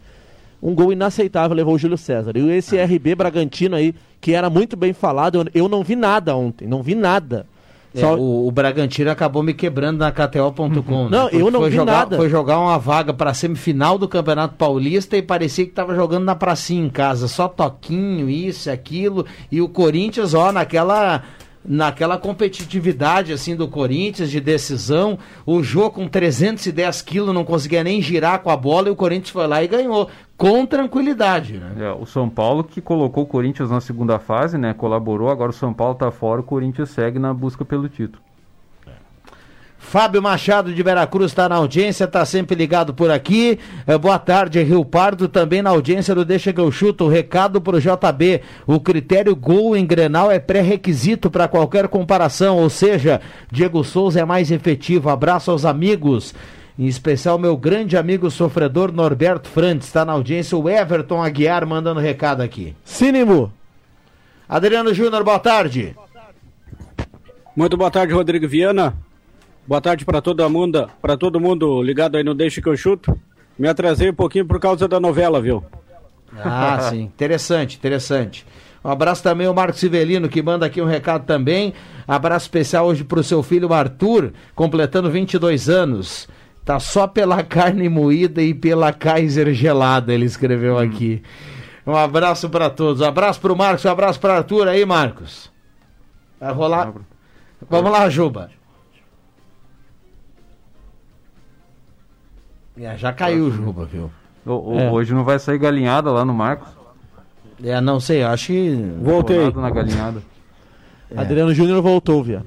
[0.62, 2.38] Um gol inaceitável levou o Júlio César.
[2.38, 6.68] E esse RB Bragantino aí, que era muito bem falado, eu não vi nada ontem,
[6.68, 7.46] não vi nada.
[7.96, 11.10] É, Só- o, o Bragantino acabou me quebrando na KTO.com.
[11.10, 12.18] Não, eu não foi vi jogar, nada.
[12.18, 16.36] Foi jogar uma vaga para semifinal do Campeonato Paulista e parecia que tava jogando na
[16.36, 21.24] pracinha em casa, só toquinho, isso, aquilo, e o Corinthians, ó, naquela
[21.66, 28.02] naquela competitividade assim do Corinthians de decisão, o jogo com 310 quilos não conseguia nem
[28.02, 31.74] girar com a bola e o Corinthians foi lá e ganhou com tranquilidade, né?
[31.80, 34.74] É, o São Paulo que colocou o Corinthians na segunda fase, né?
[34.74, 38.22] Colaborou, agora o São Paulo tá fora, o Corinthians segue na busca pelo título.
[39.84, 43.60] Fábio Machado de Veracruz está na audiência, está sempre ligado por aqui.
[43.86, 47.08] Eh, boa tarde, Rio Pardo, também na audiência do Deixa que eu chuto.
[47.08, 52.70] Recado para o JB: o critério gol em Grenal é pré-requisito para qualquer comparação, ou
[52.72, 55.10] seja, Diego Souza é mais efetivo.
[55.10, 56.34] Abraço aos amigos.
[56.80, 60.58] Em especial, meu grande amigo sofredor Norberto Frantes, está na audiência.
[60.58, 62.74] O Everton Aguiar mandando recado aqui.
[62.84, 63.54] Cínimo.
[64.50, 65.96] Adriano Júnior, boa tarde.
[67.56, 68.96] Muito boa tarde, Rodrigo Viana.
[69.66, 73.18] Boa tarde para todo mundo, para todo mundo ligado aí no Deixa que eu chuto.
[73.58, 75.64] Me atrasei um pouquinho por causa da novela, viu?
[76.36, 77.04] Ah, sim.
[77.16, 78.46] Interessante, interessante.
[78.84, 81.74] Um abraço também ao Marcos Civelino, que manda aqui um recado também.
[82.06, 86.28] Abraço especial hoje para o seu filho Arthur, completando 22 anos.
[86.66, 91.24] Tá só pela carne moída e pela Kaiser gelada, ele escreveu aqui.
[91.88, 93.02] Um abraço para todos.
[93.02, 95.50] Um abraço para o Marcos, um abraço para Arthur aí, Marcos.
[96.38, 96.94] Vai rolar.
[97.70, 98.50] Vamos lá, Juba.
[102.80, 104.12] É, já caiu o Juba, viu?
[104.46, 104.92] O- o- É.
[104.92, 106.68] Hoje não vai sair galinhada lá no Marcos.
[107.64, 108.76] É, não sei, acho que.
[109.02, 109.52] Voltei.
[109.54, 110.22] na galinhada.
[111.16, 112.46] Adriano Júnior voltou, Viana.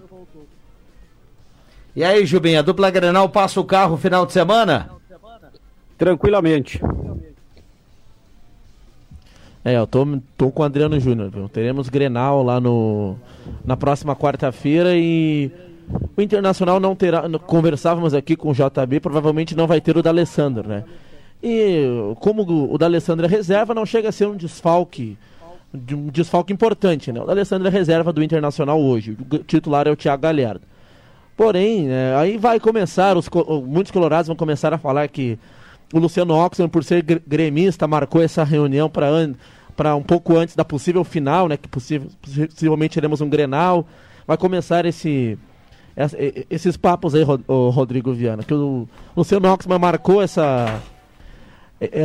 [1.94, 4.90] E aí, Jubinha, a dupla Grenal passa o carro final de semana?
[5.96, 6.80] Tranquilamente.
[9.64, 11.48] É, eu tô, tô com o Adriano Júnior, viu?
[11.48, 13.16] Teremos Grenal lá no
[13.64, 15.50] na próxima quarta-feira e
[16.16, 17.22] o Internacional não terá.
[17.46, 20.84] Conversávamos aqui com o JB, provavelmente não vai ter o D'Alessandro, né?
[21.42, 21.84] E
[22.20, 25.16] como o, D'Alessandro é reserva, não chega a ser um desfalque.
[25.72, 27.20] de Um desfalque importante, né?
[27.20, 29.16] O D'Alessandro é reserva do Internacional hoje.
[29.30, 30.62] O titular é o Thiago Galhardo.
[31.36, 33.28] Porém, é, aí vai começar, os,
[33.66, 35.38] muitos colorados vão começar a falar que
[35.92, 40.64] o Luciano Oxman, por ser gre- gremista, marcou essa reunião para um pouco antes da
[40.64, 41.58] possível final, né?
[41.58, 43.86] Que possivelmente teremos um Grenal.
[44.26, 45.38] Vai começar esse,
[46.50, 50.80] esses papos aí, Rodrigo Viana, que o Luciano Oxman marcou essa,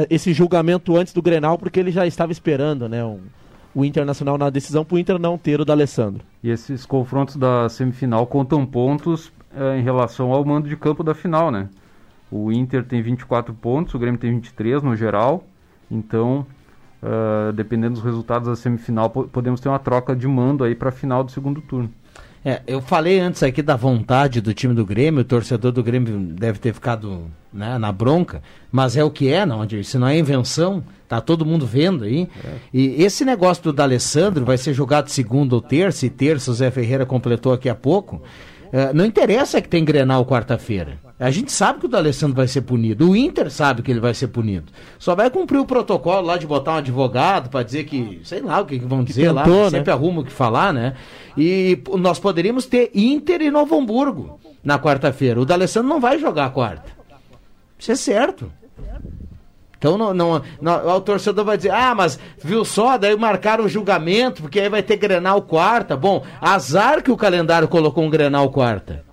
[0.10, 3.20] esse julgamento antes do Grenal porque ele já estava esperando, né, o,
[3.76, 6.24] o Internacional na decisão para o Inter não ter o D'Alessandro.
[6.44, 11.14] E esses confrontos da semifinal contam pontos eh, em relação ao mando de campo da
[11.14, 11.70] final, né?
[12.32, 15.44] O Inter tem 24 pontos, o Grêmio tem 23 no geral.
[15.90, 16.46] Então,
[17.04, 20.90] eh, dependendo dos resultados da semifinal, po- podemos ter uma troca de mando aí para
[20.90, 21.90] a final do segundo turno.
[22.44, 26.18] É, eu falei antes aqui da vontade do time do Grêmio, o torcedor do Grêmio
[26.18, 29.84] deve ter ficado né, na bronca, mas é o que é, não, Adir?
[29.86, 32.28] Se não é invenção, tá todo mundo vendo aí.
[32.74, 36.72] E esse negócio do D'Alessandro vai ser jogado segunda ou terça, e terça o Zé
[36.72, 38.24] Ferreira completou aqui há pouco.
[38.72, 40.98] É, não interessa que tem Grenal quarta-feira.
[41.20, 43.12] A gente sabe que o D'Alessandro vai ser punido.
[43.12, 44.72] O Inter sabe que ele vai ser punido.
[44.98, 48.62] Só vai cumprir o protocolo lá de botar um advogado para dizer que, sei lá
[48.62, 49.70] o que, que vão dizer lá, tentou, né?
[49.70, 50.96] sempre arruma o que falar, né?
[51.38, 55.40] E nós poderíamos ter Inter e Novo Hamburgo na quarta-feira.
[55.40, 56.90] O D'Alessandro não vai jogar quarta.
[57.78, 58.52] Isso é certo.
[59.82, 63.68] Então não, não, não- o torcedor vai dizer, ah, mas viu só, daí marcaram o
[63.68, 65.98] julgamento, porque aí vai ter Grenal quarta.
[65.98, 69.04] Bom, azar que o calendário colocou um Grenal quarta.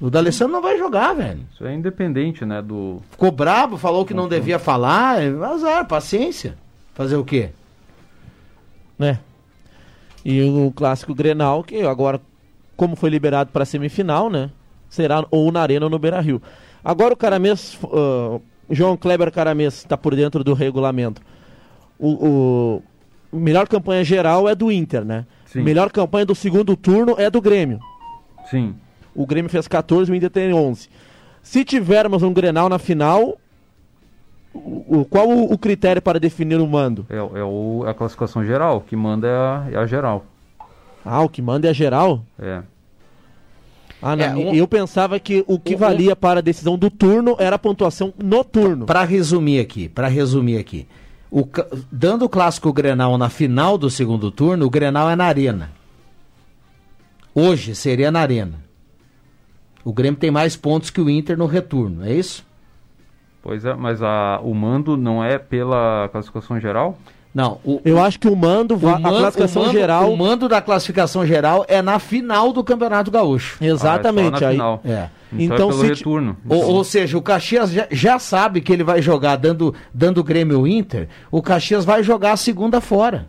[0.00, 1.40] O D'Alessandro não vai jogar, velho.
[1.52, 3.02] Isso é independente, né, do...
[3.10, 6.56] Ficou brabo, falou que não devia falar, é azar, paciência.
[6.94, 7.50] Fazer o quê?
[8.98, 9.18] né?
[10.24, 12.18] E o clássico Grenal, que agora,
[12.74, 14.50] como foi liberado para semifinal, né?
[14.88, 16.40] Será ou na Arena ou no Beira Rio.
[16.82, 18.38] Agora o Caramês, ah,
[18.70, 21.20] João Kleber Caramês está por dentro do regulamento.
[21.98, 22.82] O,
[23.32, 25.26] o melhor campanha geral é do Inter, né?
[25.46, 25.62] Sim.
[25.62, 27.80] Melhor campanha do segundo turno é do Grêmio.
[28.48, 28.74] Sim.
[29.14, 30.88] O Grêmio fez 14, o Inter tem 11.
[31.42, 33.36] Se tivermos um Grenal na final,
[34.54, 37.04] o, o- qual o, o critério para definir o mando?
[37.10, 40.24] É, é o, a classificação geral, o que manda é a, é a geral.
[41.04, 42.22] Ah, o que manda é a geral?
[42.38, 42.62] É.
[44.02, 47.56] Ah, É, um- eu pensava que o que valia para a decisão do turno era
[47.56, 48.86] a pontuação no turno.
[48.86, 50.86] Para resumir aqui, para resumir aqui.
[51.30, 51.46] O
[51.92, 55.70] dando o clássico Grenal na final do segundo turno, o Grenal é na Arena.
[57.34, 58.58] Hoje seria na Arena.
[59.84, 62.44] O Grêmio tem mais pontos que o Inter no retorno, é isso?
[63.42, 66.98] Pois é, mas a, o mando não é pela classificação geral?
[67.32, 70.12] Não, o, Eu acho que o mando, o man- a classificação o mando- geral.
[70.12, 73.56] O mando da classificação geral é na final do Campeonato Gaúcho.
[73.62, 74.34] Exatamente.
[74.34, 74.80] Ah, é só na aí, final.
[74.84, 75.08] É.
[75.32, 76.36] Então, Então, é pelo se retorno.
[76.48, 80.66] Ou, ou seja, o Caxias já, já sabe que ele vai jogar dando, dando Grêmio
[80.66, 81.06] Inter.
[81.30, 83.28] O Caxias vai jogar a segunda fora.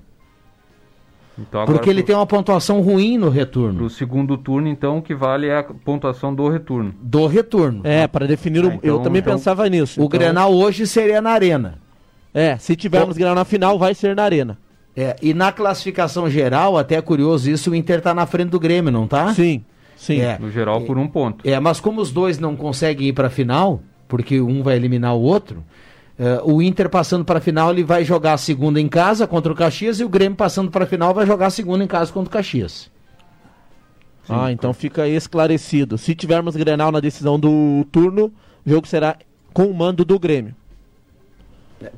[1.38, 3.78] Então, agora Porque ele pro- tem uma pontuação ruim no retorno.
[3.80, 6.94] Pro segundo turno, então, o que vale é a pontuação do retorno.
[7.02, 7.82] Do retorno.
[7.84, 8.70] É, para definir o.
[8.70, 10.00] Ah, então- eu também então- pensava nisso.
[10.02, 11.80] O Então, Grenal hoje seria na Arena.
[12.34, 14.58] É, se tivermos Grenal na final, vai ser na Arena.
[14.96, 18.60] É, e na classificação geral, até é curioso isso, o Inter tá na frente do
[18.60, 19.34] Grêmio, não tá?
[19.34, 19.64] Sim,
[19.96, 20.20] sim.
[20.20, 21.48] É, No geral, por um ponto.
[21.48, 25.22] é mas como os dois não conseguem ir pra final, porque um vai eliminar o
[25.22, 25.64] outro,
[26.20, 29.56] é, o Inter passando pra final, ele vai jogar a segunda em casa contra o
[29.56, 32.32] Caxias e o Grêmio passando pra final vai jogar a segunda em casa contra o
[32.32, 32.92] Caxias.
[34.28, 35.98] ah, então fica esclarecido.
[35.98, 38.32] Se tivermos Grenal na decisão do turno,
[38.66, 39.16] o jogo será
[39.54, 40.54] com o mando do Grêmio.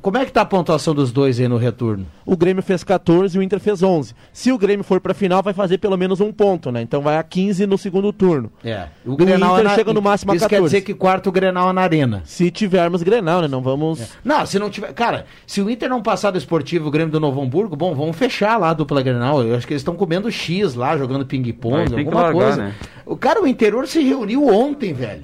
[0.00, 2.06] Como é que tá a pontuação dos dois aí no retorno?
[2.24, 4.14] O Grêmio fez 14 e o Inter fez 11.
[4.32, 6.82] Se o Grêmio for pra final, vai fazer pelo menos um ponto, né?
[6.82, 8.50] Então vai a 15 no segundo turno.
[8.64, 8.86] É.
[9.04, 10.74] O Inter chega no máximo a Isso quer 14.
[10.74, 12.22] dizer que quarto Grenal é na Arena.
[12.24, 13.48] Se tivermos Grenal, né?
[13.48, 14.14] Não vamos.
[14.24, 14.92] Não, se não tiver.
[14.92, 18.16] Cara, se o Inter não passar do esportivo o Grêmio do Novo Hamburgo, bom, vamos
[18.16, 19.42] fechar lá a dupla Grenal.
[19.42, 22.56] Eu acho que eles estão comendo X lá, jogando ping-pong, alguma largar, coisa.
[22.56, 22.74] né?
[23.06, 25.22] O cara, o interior se reuniu ontem, velho.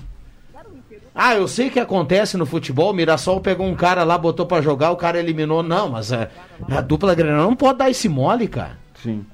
[1.14, 2.90] Ah, eu sei que acontece no futebol.
[2.90, 5.62] O Mirassol pegou um cara lá, botou pra jogar, o cara eliminou.
[5.62, 6.28] Não, mas a,
[6.70, 8.78] a dupla Grenal não pode dar esse mole, cara.
[8.94, 9.26] Sim.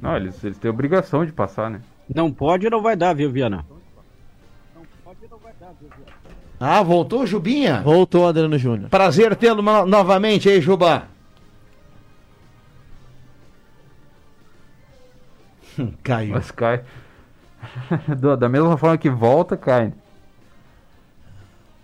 [0.00, 1.80] Não, eles, eles têm obrigação de passar, né?
[2.14, 3.64] Não pode e não vai dar, viu, Viana?
[6.60, 7.82] Ah, voltou, Jubinha?
[7.82, 8.88] Voltou Adriano Júnior.
[8.88, 11.04] Prazer tê-lo no- novamente aí, Juba.
[16.02, 16.32] Caiu.
[16.34, 16.82] Mas cai.
[18.18, 19.92] Da- da mesma forma que volta, cai.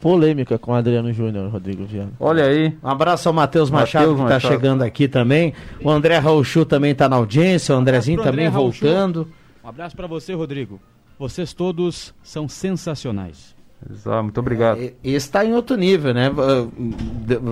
[0.01, 2.13] Polêmica com Adriano Júnior, Rodrigo Viana.
[2.19, 2.75] Olha aí.
[2.83, 5.53] Um abraço ao Matheus Machado, que está chegando aqui também.
[5.83, 8.81] O André Rauchu também está na audiência, o Andrezinho pro também André Rauchu.
[8.87, 9.29] voltando.
[9.63, 10.81] Um abraço pra você, Rodrigo.
[11.19, 13.55] Vocês todos são sensacionais.
[13.88, 14.79] Exato, muito obrigado.
[14.81, 16.31] E- Esse está em outro nível, né?
[16.37, 16.66] Ah,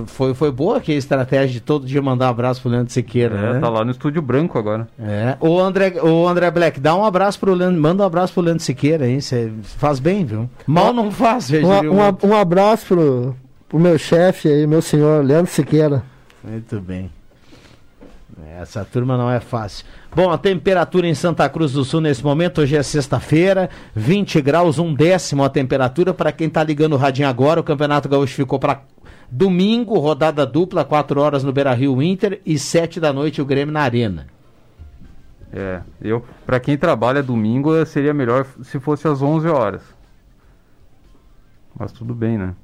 [0.07, 3.35] Foi, foi boa aqui a estratégia de todo dia mandar um abraço pro Leandro Siqueira,
[3.37, 3.61] É, né?
[3.61, 4.87] tá lá no estúdio branco agora.
[4.99, 5.37] É.
[5.41, 8.63] O André, o André Black, dá um abraço pro Leandro, manda um abraço pro Leandro
[8.63, 9.21] Siqueira, hein?
[9.21, 10.51] Cê faz bem, viu?
[10.67, 11.67] Mal não faz, veja.
[11.67, 13.35] Um, um, um abraço pro,
[13.69, 16.03] pro meu chefe aí, meu senhor Leandro Siqueira.
[16.45, 17.11] Muito bem.
[18.57, 19.85] Essa turma não é fácil.
[20.15, 24.79] Bom, a temperatura em Santa Cruz do Sul nesse momento, hoje é sexta-feira, 20 graus,
[24.79, 26.15] um décimo a temperatura.
[26.15, 28.83] Para quem está ligando o radinho agora, o Campeonato Gaúcho ficou para
[29.31, 33.73] domingo, rodada dupla, 4 horas no Beira Rio Inter e 7 da noite o Grêmio
[33.73, 34.27] na Arena.
[35.53, 39.83] É, eu, para quem trabalha domingo, seria melhor se fosse às 11 horas.
[41.79, 42.55] Mas tudo bem, né?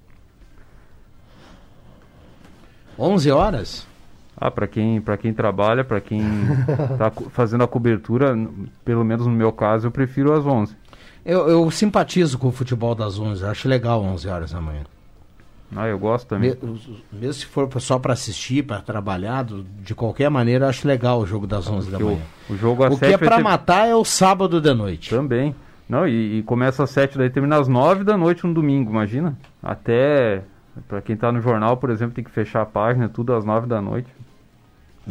[2.98, 3.93] 11 horas?
[4.36, 6.20] Ah, para quem, pra quem trabalha, para quem
[6.92, 8.36] está fazendo a cobertura,
[8.84, 10.76] pelo menos no meu caso, eu prefiro às 11.
[11.24, 14.82] Eu, eu simpatizo com o futebol das 11, acho legal 11 horas da manhã.
[15.74, 16.54] Ah, eu gosto também.
[17.12, 21.46] Mesmo se for só para assistir, para trabalhar, de qualquer maneira, acho legal o jogo
[21.46, 22.20] das 11 da manhã.
[22.48, 23.42] O, jogo às O que é para ter...
[23.42, 25.10] matar é o sábado de noite.
[25.10, 25.54] Também.
[25.88, 29.36] Não, e, e começa às 7, daí termina às 9 da noite no domingo, imagina?
[29.62, 30.42] Até
[30.88, 33.66] para quem está no jornal, por exemplo, tem que fechar a página tudo às 9
[33.66, 34.08] da noite.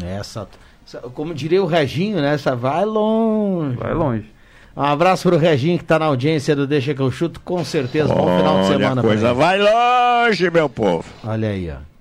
[0.01, 0.47] Essa,
[1.13, 2.34] como diria o Reginho, né?
[2.34, 3.77] Essa vai longe.
[3.77, 4.25] Vai longe.
[4.75, 8.13] Um abraço pro Reginho que tá na audiência do Deixa que eu chuto, com certeza.
[8.13, 9.01] Bom Olha, final de semana.
[9.01, 11.06] A coisa vai longe, meu povo.
[11.23, 11.93] Olha aí, ó.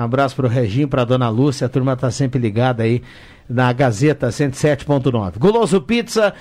[0.00, 3.02] Um abraço pro Reginho, pra dona Lúcia, a turma tá sempre ligada aí
[3.48, 5.38] na Gazeta 107.9.
[5.38, 6.34] Guloso Pizza,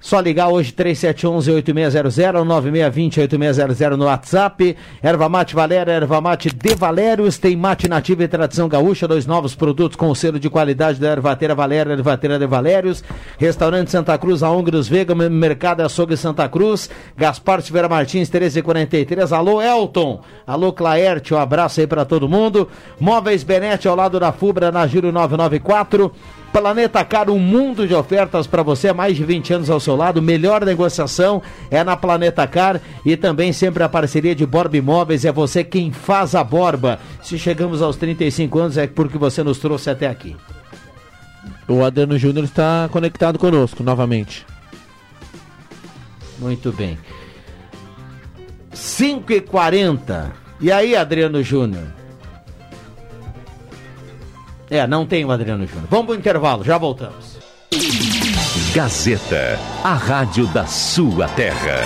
[0.00, 4.76] só ligar hoje 3711-8600, 9620-8600 no WhatsApp.
[5.02, 9.56] Erva Mate Valéria, Erva Mate de Valérios, tem mate nativa e tradição gaúcha, dois novos
[9.56, 13.02] produtos com o selo de qualidade da Ervateira Valéria, Ervateira de Valérios.
[13.38, 16.88] Restaurante Santa Cruz, a Húngaros Vega, Mercado Açougue Santa Cruz.
[17.16, 19.32] Gaspar Silveira Martins, 1343.
[19.32, 20.20] Alô, Elton.
[20.46, 22.68] Alô, Claerte, um abraço aí para todo mundo.
[23.00, 26.12] Móveis Benete ao lado da Fubra, na Giro 994.
[26.52, 29.94] Planeta Car, um mundo de ofertas para você, há mais de 20 anos ao seu
[29.94, 30.22] lado.
[30.22, 35.24] Melhor negociação é na Planeta Car e também sempre a parceria de Borba Imóveis.
[35.24, 36.98] É você quem faz a Borba.
[37.22, 40.34] Se chegamos aos 35 anos é porque você nos trouxe até aqui.
[41.68, 44.46] O Adriano Júnior está conectado conosco novamente.
[46.38, 46.98] Muito bem.
[48.72, 51.97] 5 e 40 E aí, Adriano Júnior?
[54.70, 55.86] É, não tem o Adriano Júnior.
[55.90, 57.38] Vamos pro intervalo, já voltamos.
[58.74, 61.76] Gazeta, a rádio da sua terra.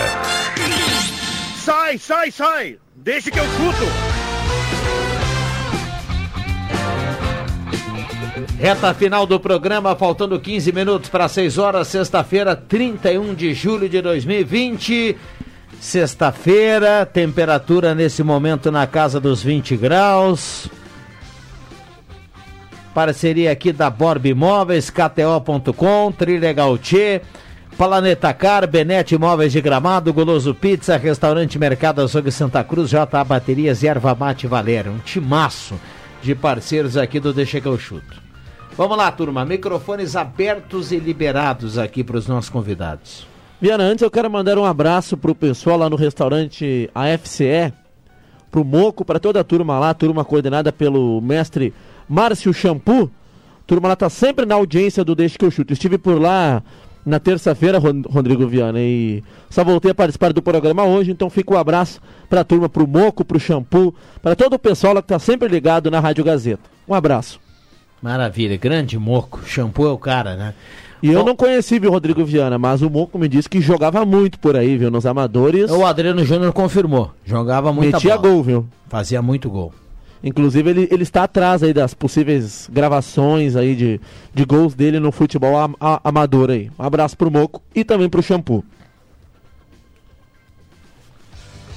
[1.56, 2.78] Sai, sai, sai!
[2.96, 4.22] Deixa que eu chuto!
[8.58, 14.00] Reta final do programa, faltando 15 minutos para 6 horas, sexta-feira, 31 de julho de
[14.00, 15.16] 2020.
[15.80, 20.68] Sexta-feira, temperatura nesse momento na casa dos 20 graus.
[22.94, 27.22] Parceria aqui da Borb Imóveis, KTO.com, Trilegal Tchê,
[27.76, 33.82] Planeta Car, Benete Imóveis de Gramado, Goloso Pizza, Restaurante Mercado Açougue Santa Cruz, JA Baterias
[33.82, 34.92] e Erva Mate Valéria.
[34.92, 35.80] Um timaço
[36.22, 38.22] de parceiros aqui do Deixa que eu chuto.
[38.76, 39.44] Vamos lá, turma.
[39.44, 43.26] Microfones abertos e liberados aqui para os nossos convidados.
[43.60, 47.72] Viana, antes eu quero mandar um abraço pro pessoal lá no restaurante AFCE,
[48.50, 51.72] pro Moco, para toda a turma lá, turma coordenada pelo mestre
[52.12, 53.10] Márcio Shampoo.
[53.66, 55.72] Turma lá tá sempre na audiência do Deixa que eu chuto.
[55.72, 56.62] Estive por lá
[57.06, 61.56] na terça-feira, Rodrigo Viana, e só voltei a participar do programa hoje, então fica um
[61.56, 65.02] abraço para a turma, para o Moco, para o Shampoo, para todo o pessoal lá
[65.02, 66.62] que está sempre ligado na Rádio Gazeta.
[66.86, 67.40] Um abraço.
[68.00, 70.54] Maravilha, grande Moco, Shampoo é o cara, né?
[71.02, 74.04] E Bom, eu não conheci, viu, Rodrigo Viana, mas o Moco me disse que jogava
[74.04, 75.70] muito por aí, viu, nos amadores.
[75.70, 78.28] O Adriano Júnior confirmou, jogava muito Metia bola.
[78.34, 78.68] gol, viu?
[78.88, 79.72] Fazia muito gol.
[80.22, 84.00] Inclusive, ele, ele está atrás aí das possíveis gravações aí de,
[84.32, 86.70] de gols dele no futebol am, a, amador aí.
[86.78, 88.64] Um abraço pro Moco e também pro Shampoo.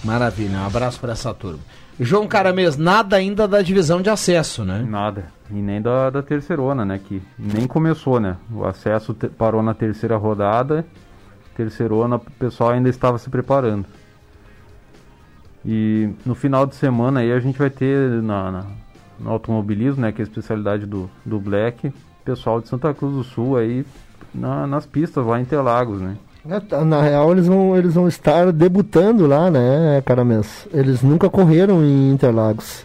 [0.04, 1.60] Maravilha, um abraço para essa turma.
[2.00, 4.86] João Caramês, nada ainda da divisão de acesso, né?
[4.88, 5.26] Nada.
[5.50, 7.00] E nem da, da terceirona, né?
[7.04, 8.36] Que nem começou, né?
[8.52, 10.86] O acesso te, parou na terceira rodada.
[11.56, 13.86] Terceirona, o pessoal ainda estava se preparando.
[15.66, 18.66] E no final de semana aí a gente vai ter na, na
[19.20, 21.92] no automobilismo, né, que é a especialidade do, do Black,
[22.24, 23.86] pessoal de Santa Cruz do Sul aí
[24.34, 26.18] na, nas pistas lá em Interlagos, né?
[26.48, 30.68] É, tá, na real eles vão, eles vão estar debutando lá, né, Caramês?
[30.72, 32.84] Eles nunca correram em Interlagos.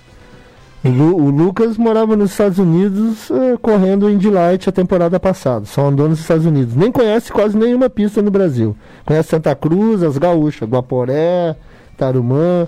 [0.83, 5.66] O, Lu, o Lucas morava nos Estados Unidos uh, correndo em Delight a temporada passada.
[5.66, 6.75] Só andou nos Estados Unidos.
[6.75, 8.75] Nem conhece quase nenhuma pista no Brasil.
[9.05, 11.55] Conhece Santa Cruz, as Gaúchas, Guaporé,
[12.01, 12.66] Tarumã,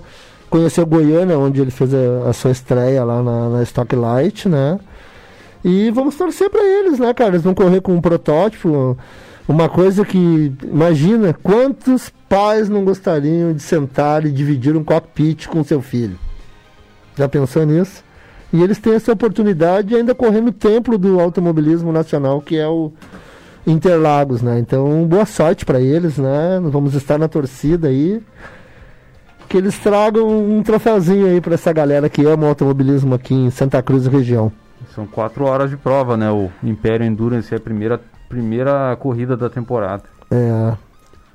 [0.51, 4.79] conheceu Goiânia, onde ele fez a, a sua estreia lá na, na Stock Light, né?
[5.65, 7.31] E vamos torcer para eles, né, cara?
[7.31, 8.97] Eles vão correr com um protótipo,
[9.49, 15.65] uma coisa que, imagina, quantos pais não gostariam de sentar e dividir um cockpit com
[15.65, 16.19] seu filho?
[17.17, 18.05] Já pensou nisso?
[18.53, 22.93] E eles têm essa oportunidade ainda correndo o templo do automobilismo nacional, que é o
[23.67, 24.59] Interlagos, né?
[24.59, 26.61] Então, boa sorte para eles, né?
[26.65, 28.21] Vamos estar na torcida aí.
[29.53, 33.51] Que eles tragam um troféuzinho aí para essa galera que ama o automobilismo aqui em
[33.51, 34.51] Santa Cruz e região.
[34.95, 36.31] São quatro horas de prova, né?
[36.31, 38.01] O Império Endurance é a primeira,
[38.31, 40.05] primeira corrida da temporada.
[40.31, 40.73] É.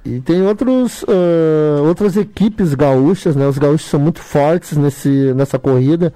[0.03, 3.45] E tem outros, uh, outras equipes gaúchas, né?
[3.45, 6.11] Os gaúchos são muito fortes nesse, nessa corrida.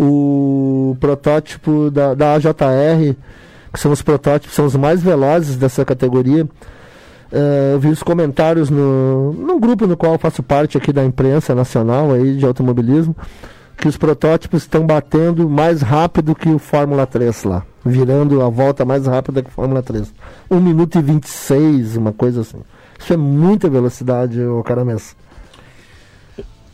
[0.00, 3.14] O protótipo da, da AJR,
[3.70, 6.48] que são os protótipos, são os mais velozes dessa categoria.
[7.34, 11.04] Uh, eu vi os comentários no, no grupo no qual eu faço parte aqui da
[11.04, 13.16] imprensa nacional aí de automobilismo,
[13.76, 18.84] que os protótipos estão batendo mais rápido que o Fórmula 3 lá, virando a volta
[18.84, 20.14] mais rápida que o Fórmula 3.
[20.48, 22.62] 1 minuto e 26, uma coisa assim.
[22.96, 25.16] Isso é muita velocidade, o Caramês.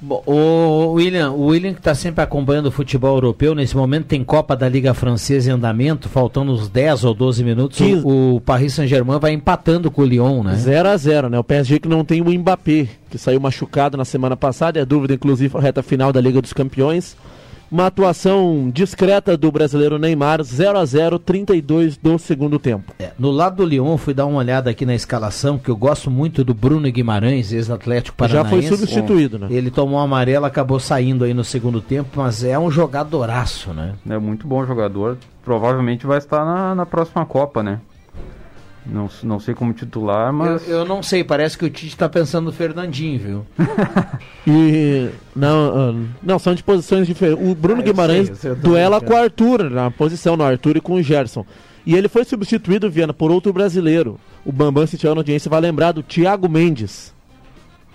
[0.03, 4.25] Bom, o William, o William que está sempre acompanhando o futebol europeu, nesse momento tem
[4.25, 8.73] Copa da Liga Francesa em andamento, faltando uns 10 ou 12 minutos, o, o Paris
[8.73, 10.55] Saint-Germain vai empatando com o Lyon, né?
[10.55, 11.39] 0 a 0 né?
[11.39, 15.13] O PSG que não tem o Mbappé, que saiu machucado na semana passada, é dúvida
[15.13, 17.15] inclusive a reta final da Liga dos Campeões.
[17.71, 22.93] Uma atuação discreta do brasileiro Neymar, 0 a 0 32 do segundo tempo.
[22.99, 26.11] É, no lado do Lyon, fui dar uma olhada aqui na escalação, que eu gosto
[26.11, 28.63] muito do Bruno Guimarães, ex-atlético paranaense.
[28.63, 29.47] Já foi substituído, né?
[29.51, 33.95] Ele tomou um amarelo, acabou saindo aí no segundo tempo, mas é um jogadoraço, né?
[34.09, 35.17] É muito bom jogador.
[35.45, 37.81] Provavelmente vai estar na, na próxima Copa, né?
[38.87, 40.67] Não, não sei como titular, mas.
[40.69, 43.47] Eu, eu não sei, parece que o Tite está pensando no Fernandinho, viu?
[44.47, 45.11] e.
[45.37, 47.47] Não, uh, não, são de posições diferentes.
[47.47, 50.45] O Bruno Ah, Guimarães sei, eu sei, eu duela com o Arthur na posição, no
[50.45, 51.45] Arthur e com o Gerson.
[51.87, 54.19] E ele foi substituído, Viana, por outro brasileiro.
[54.45, 57.15] O Bambam, se tiver na audiência, vai lembrar do Thiago Mendes.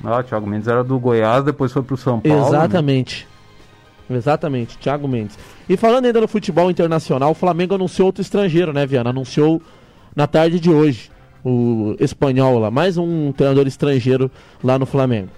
[0.03, 2.41] Ah, o Thiago Mendes era do Goiás, depois foi pro São Paulo.
[2.41, 2.47] né?
[2.47, 3.27] Exatamente.
[4.09, 5.37] Exatamente, Thiago Mendes.
[5.67, 9.09] E falando ainda no futebol internacional, o Flamengo anunciou outro estrangeiro, né, Viana?
[9.09, 9.59] Anunciou
[10.15, 11.09] na tarde de hoje
[11.43, 14.31] o espanhol lá, mais um treinador estrangeiro
[14.63, 15.29] lá no Flamengo.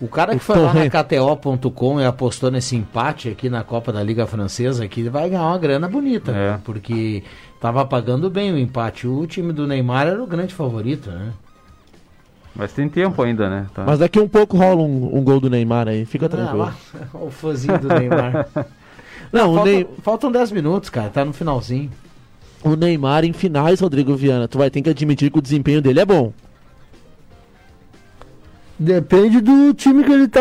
[0.00, 0.88] O cara que O foi lá na.
[0.88, 5.58] KTO.com e apostou nesse empate aqui na Copa da Liga Francesa aqui vai ganhar uma
[5.58, 6.34] grana bonita, É.
[6.52, 6.60] né?
[6.62, 7.24] porque
[7.60, 9.08] tava pagando bem o empate.
[9.08, 11.32] O time do Neymar era o grande favorito, né?
[12.54, 13.66] Mas tem tempo ainda, né?
[13.74, 13.82] Tá.
[13.84, 16.58] Mas daqui um pouco rola um, um gol do Neymar aí, fica Ah, tranquilo.
[16.58, 16.74] lá,
[17.14, 18.46] o fãzinho do Neymar.
[19.32, 21.90] Não, o, Falta- Ney- Faltam 10 minutos, cara, tá no finalzinho.
[22.62, 26.00] O Neymar em finais, Rodrigo Viana, tu vai ter que admitir que o desempenho dele
[26.00, 26.32] é bom.
[28.80, 30.40] Depende do time que ele tá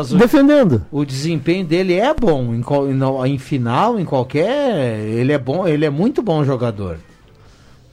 [0.00, 0.82] o- defendendo.
[0.92, 2.62] O desempenho dele é bom em,
[3.34, 6.98] em final, em qualquer, ele é bom, ele é muito bom jogador.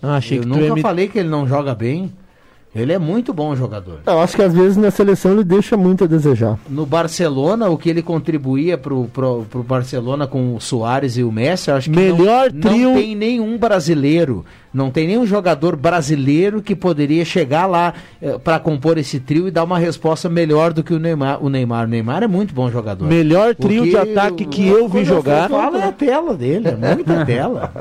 [0.01, 0.81] Ah, achei Eu que nunca me...
[0.81, 2.13] falei que ele não joga bem.
[2.75, 3.99] Ele é muito bom jogador.
[4.05, 6.57] Eu acho que às vezes na seleção ele deixa muito a desejar.
[6.69, 11.31] No Barcelona, o que ele contribuía pro, pro, pro Barcelona com o Soares e o
[11.31, 15.75] Messi, eu acho que Melhor não, trio- não tem nenhum brasileiro, não tem nenhum jogador
[15.75, 17.91] brasileiro que poderia chegar lá
[18.43, 21.43] para compor esse trio e dar uma resposta melhor do que o Neymar.
[21.43, 23.07] O Neymar, o Neymar é muito bom jogador.
[23.07, 25.49] Melhor trio que- de ataque que eu vi quando jogar.
[25.49, 27.71] Fala é a tela dele, é muita tela.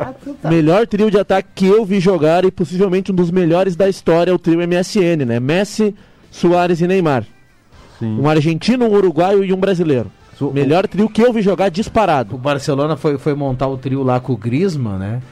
[0.45, 4.34] Melhor trio de ataque que eu vi jogar e possivelmente um dos melhores da história,
[4.34, 5.41] o trio MSN, né?
[5.41, 5.95] Messi,
[6.31, 7.24] Soares e Neymar.
[7.99, 8.18] Sim.
[8.20, 10.11] Um argentino, um uruguaio e um brasileiro.
[10.37, 12.37] So- Melhor trio que eu vi jogar O disparado.
[12.39, 15.22] Barcelona foi, foi montar o trio lá com o Griezmann, né?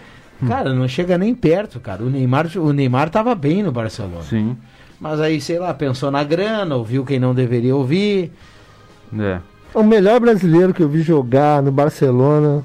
[0.47, 2.03] Cara, não chega nem perto, cara.
[2.03, 4.23] O Neymar, o Neymar tava bem no Barcelona.
[4.23, 4.57] Sim.
[5.01, 8.33] Mas aí, sei lá, pensou na grana, ouviu quem não deveria ouvir.
[9.19, 9.39] É.
[9.73, 12.63] O melhor brasileiro que eu vi jogar no Barcelona,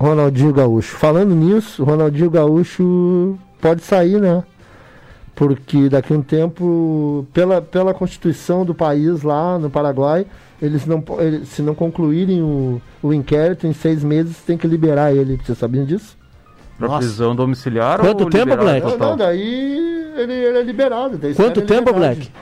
[0.00, 0.96] Ronaldinho Gaúcho.
[0.96, 4.42] Falando nisso, o Ronaldinho Gaúcho pode sair, né?
[5.36, 10.26] Porque daqui a um tempo, pela, pela constituição do país lá no Paraguai,
[10.60, 15.14] eles não, eles, se não concluírem o, o inquérito em seis meses, tem que liberar
[15.14, 15.36] ele.
[15.36, 16.16] Você sabia disso?
[16.78, 17.00] Pra Nossa.
[17.00, 18.82] prisão domiciliar Quanto ou tempo, Black?
[18.82, 19.10] Não, total?
[19.10, 21.18] não, daí ele, ele é liberado.
[21.18, 22.20] daí Quanto espera tempo, liberdade.
[22.20, 22.32] Black?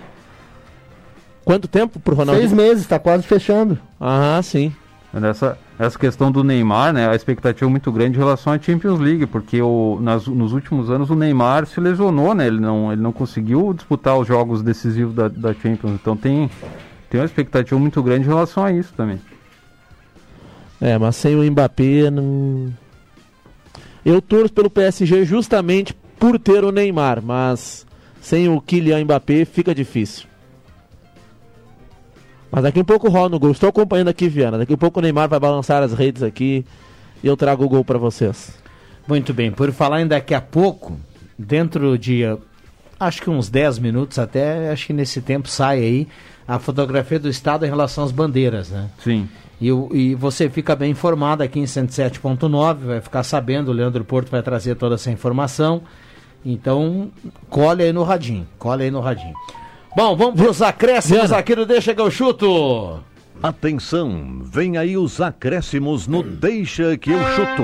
[1.45, 2.57] Quanto tempo pro Seis Ronaldinho?
[2.57, 3.77] meses, tá quase fechando.
[4.01, 4.73] Ah, sim.
[5.13, 9.01] Nessa essa questão do Neymar, né, a expectativa é muito grande em relação à Champions
[9.01, 13.03] League, porque o, nas- nos últimos anos o Neymar se lesionou, né, ele não, ele
[13.03, 16.49] não conseguiu disputar os jogos decisivos da, da Champions, então tem,
[17.11, 19.21] tem uma expectativa muito grande em relação a isso também.
[20.81, 22.73] É, mas sem o Mbappé, não...
[24.05, 27.85] eu torço pelo PSG justamente por ter o Neymar, mas
[28.21, 30.27] sem o Kylian Mbappé fica difícil.
[32.55, 33.51] Mas daqui a pouco rola no gol.
[33.51, 34.59] Estou acompanhando aqui, Viana.
[34.59, 36.65] Daqui a pouco o Neymar vai balançar as redes aqui
[37.21, 38.57] e eu trago o gol para vocês.
[39.09, 40.97] Muito bem, por falar em daqui a pouco,
[41.37, 42.23] dentro de
[42.99, 46.09] acho que uns 10 minutos até, acho que nesse tempo sai aí
[46.47, 48.89] a fotografia do estado em relação às bandeiras, né?
[49.03, 49.29] Sim.
[49.61, 54.31] E, e você fica bem informado aqui em 107.9, vai ficar sabendo, o Leandro Porto
[54.31, 55.83] vai trazer toda essa informação.
[56.47, 57.11] Então,
[57.51, 59.35] colhe aí no radinho, colhe aí no radinho.
[59.97, 63.01] Bom, vamos para os acréscimos aqui no Deixa que eu chuto.
[63.41, 67.63] Atenção, vem aí os acréscimos no Deixa que eu chuto.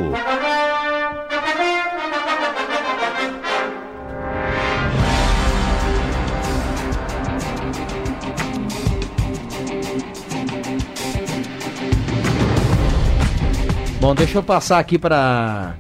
[14.01, 15.75] Bom, deixa eu passar aqui para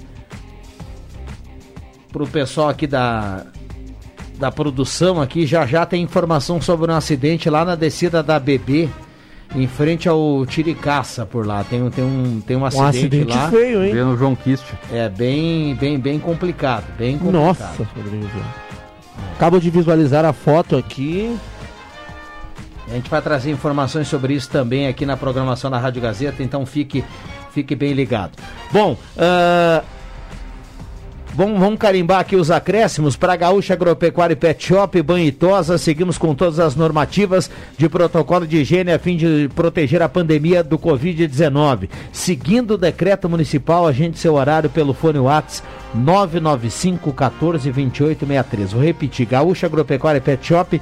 [2.12, 3.46] o pessoal aqui da,
[4.41, 5.47] da produção aqui.
[5.47, 8.88] Já já tem informação sobre um acidente lá na descida da BB,
[9.55, 11.62] em frente ao Tiricaça por lá.
[11.62, 13.51] Tem, um- tem, um, tem um acidente, acidente lá.
[13.51, 13.95] feio, hein?
[13.95, 14.64] No João Kist.
[14.93, 17.45] É bem, bem, bem complicado, bem complicado.
[17.47, 18.26] Nossa, Rodrigo.
[19.36, 21.36] Acabo de visualizar a foto aqui.
[22.88, 26.66] A gente vai trazer informações sobre isso também aqui na programação da Rádio Gazeta, então
[26.66, 27.05] fique,
[27.53, 28.32] fique bem ligado.
[28.72, 29.82] Bom, ah,
[31.35, 35.78] vamos, vamos carimbar aqui os acréscimos para Gaúcha Agropecuária e Pet Shop, banho e tosa.
[35.78, 40.62] Seguimos com todas as normativas de protocolo de higiene a fim de proteger a pandemia
[40.62, 41.89] do Covid-19.
[42.12, 45.62] Seguindo o decreto municipal, agende seu horário pelo fone Whats
[45.95, 48.72] 995 14 28 63.
[48.72, 50.81] Vou repetir, Gaúcha Agropecuária e Pet Shop,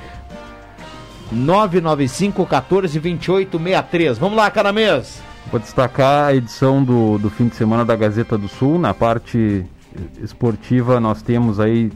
[1.31, 4.19] 995 14 28 63.
[4.19, 5.21] Vamos lá, Caramês.
[5.51, 8.79] Vou destacar a edição do, do fim de semana da Gazeta do Sul.
[8.79, 9.65] Na parte
[10.23, 11.91] esportiva, nós temos aí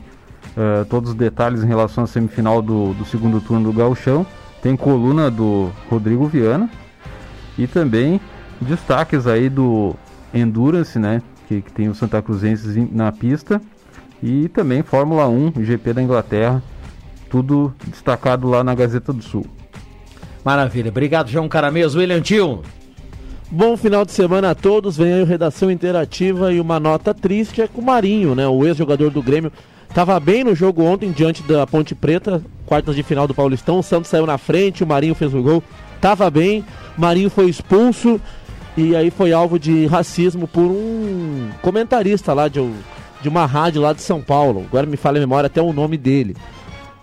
[0.56, 4.26] eh, todos os detalhes em relação à semifinal do, do segundo turno do Gauchão.
[4.62, 6.70] Tem coluna do Rodrigo Viana
[7.58, 8.20] e também
[8.60, 9.94] destaques aí do
[10.32, 11.22] Endurance, né?
[11.48, 13.60] Que, que tem os Santa Cruzenses na pista.
[14.22, 16.62] E também Fórmula 1, GP da Inglaterra.
[17.28, 19.44] Tudo destacado lá na Gazeta do Sul.
[20.44, 20.90] Maravilha.
[20.90, 21.94] Obrigado, João Caramês.
[21.94, 22.62] William Tio.
[23.54, 24.96] Bom final de semana a todos.
[24.96, 28.48] Vem aí o Redação Interativa e uma nota triste é com o Marinho, né?
[28.48, 29.52] O ex-jogador do Grêmio.
[29.92, 33.78] Tava bem no jogo ontem diante da Ponte Preta, quartas de final do Paulistão.
[33.78, 35.62] O Santos saiu na frente, o Marinho fez o gol.
[36.00, 36.64] Tava bem,
[36.96, 38.18] Marinho foi expulso
[38.74, 42.58] e aí foi alvo de racismo por um comentarista lá de,
[43.20, 44.64] de uma rádio lá de São Paulo.
[44.66, 46.34] Agora me fala a memória até o nome dele.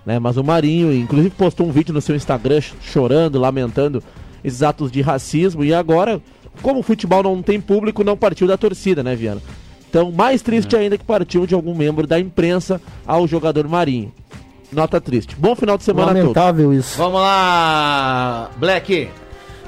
[0.03, 0.17] Né?
[0.17, 4.01] Mas o Marinho, inclusive, postou um vídeo no seu Instagram ch- chorando, lamentando
[4.43, 5.63] esses atos de racismo.
[5.63, 6.19] E agora,
[6.61, 9.41] como o futebol não tem público, não partiu da torcida, né, Viana?
[9.89, 14.13] Então, mais triste ainda que partiu de algum membro da imprensa ao jogador Marinho.
[14.71, 15.35] Nota triste.
[15.35, 16.21] Bom final de semana a todos.
[16.21, 16.95] Lamentável isso.
[16.95, 19.09] Vamos lá, Black.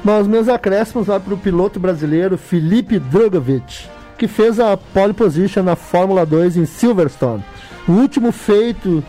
[0.04, 3.88] Bom, os meus acréscimos vai para o piloto brasileiro Felipe Drogovic,
[4.18, 7.44] que fez a pole position na Fórmula 2 em Silverstone.
[7.88, 9.04] O último feito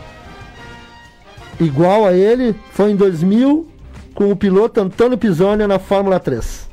[1.59, 3.67] igual a ele foi em 2000
[4.15, 6.72] com o piloto Antônio Pisoni na Fórmula 3.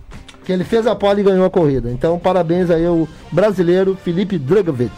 [0.50, 1.92] Que ele fez a pole e ganhou a corrida.
[1.92, 4.90] Então, parabéns aí ao brasileiro Felipe Drogovic.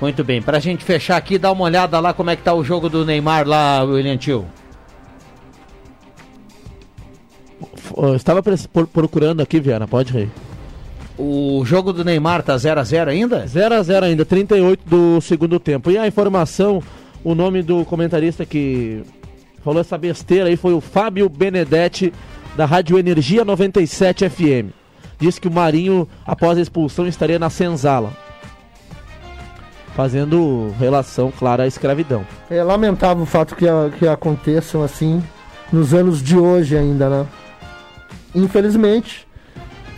[0.00, 2.64] Muito bem, pra gente fechar aqui, dá uma olhada lá como é que tá o
[2.64, 4.44] jogo do Neymar lá, William Tio.
[7.96, 8.42] Eu estava
[8.92, 10.30] procurando aqui, Viana, pode rir.
[11.16, 13.44] O jogo do Neymar tá 0x0 ainda?
[13.44, 15.92] 0x0 ainda, 38 do segundo tempo.
[15.92, 16.82] E a informação,
[17.22, 19.04] o nome do comentarista que
[19.62, 22.12] falou essa besteira aí foi o Fábio Benedetti,
[22.56, 24.78] da Rádio Energia 97 FM.
[25.18, 28.12] Disse que o Marinho, após a expulsão, estaria na senzala.
[29.94, 32.24] Fazendo relação, claro, à escravidão.
[32.48, 35.22] É lamentável o fato que, a- que aconteçam assim
[35.72, 37.26] nos anos de hoje ainda, né?
[38.34, 39.26] Infelizmente,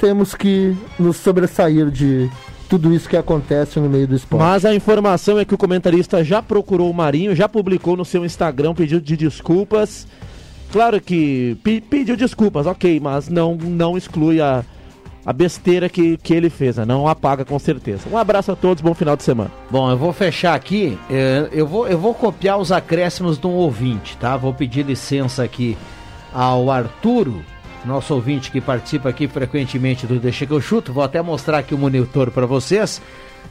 [0.01, 2.31] temos que nos sobressair de
[2.67, 4.43] tudo isso que acontece no meio do esporte.
[4.43, 8.25] Mas a informação é que o comentarista já procurou o Marinho, já publicou no seu
[8.25, 10.07] Instagram pedido de desculpas.
[10.73, 14.65] Claro que pe- pediu desculpas, ok, mas não, não exclui a,
[15.31, 16.85] a besteira que, que ele fez, né?
[16.85, 18.09] não apaga com certeza.
[18.11, 19.51] Um abraço a todos, bom final de semana.
[19.71, 20.99] Bom, eu vou fechar aqui.
[21.09, 24.37] eh, Eu vou, eu vou copiar os acréscimos de um ouvinte, tá?
[24.37, 25.77] Vou pedir licença aqui
[26.35, 27.45] ao Arturo,
[27.85, 30.93] nosso ouvinte que participa aqui frequentemente do Deixa que eu chuto.
[30.93, 33.01] Vou até mostrar aqui o monitor para vocês,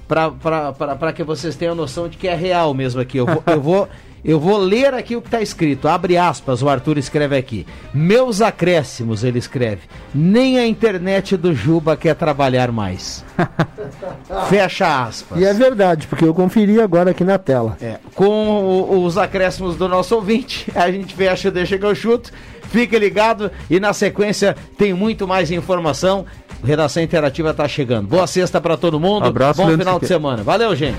[0.10, 3.18] para que vocês tenham noção de que é real mesmo aqui.
[3.20, 3.90] Eu vou, eu vou,
[4.26, 5.88] eu vou ler aqui o que está escrito.
[5.88, 7.66] Abre aspas, o Arthur escreve aqui.
[7.94, 9.84] Meus acréscimos, ele escreve.
[10.14, 13.24] Nem a internet do Juba quer trabalhar mais.
[14.50, 15.40] Fecha aspas.
[15.40, 17.78] E é verdade, porque eu conferi agora aqui na tela.
[17.82, 22.32] É, com o- os acréscimos do nosso ouvinte, a gente fecha Deixa que eu chuto.
[22.64, 26.26] Fique ligado e na sequência tem muito mais informação.
[26.64, 28.08] Redação Interativa tá chegando.
[28.08, 29.26] Boa sexta para todo mundo.
[29.26, 30.44] Abraço, Bom final de semana.
[30.44, 30.98] Valeu, gente.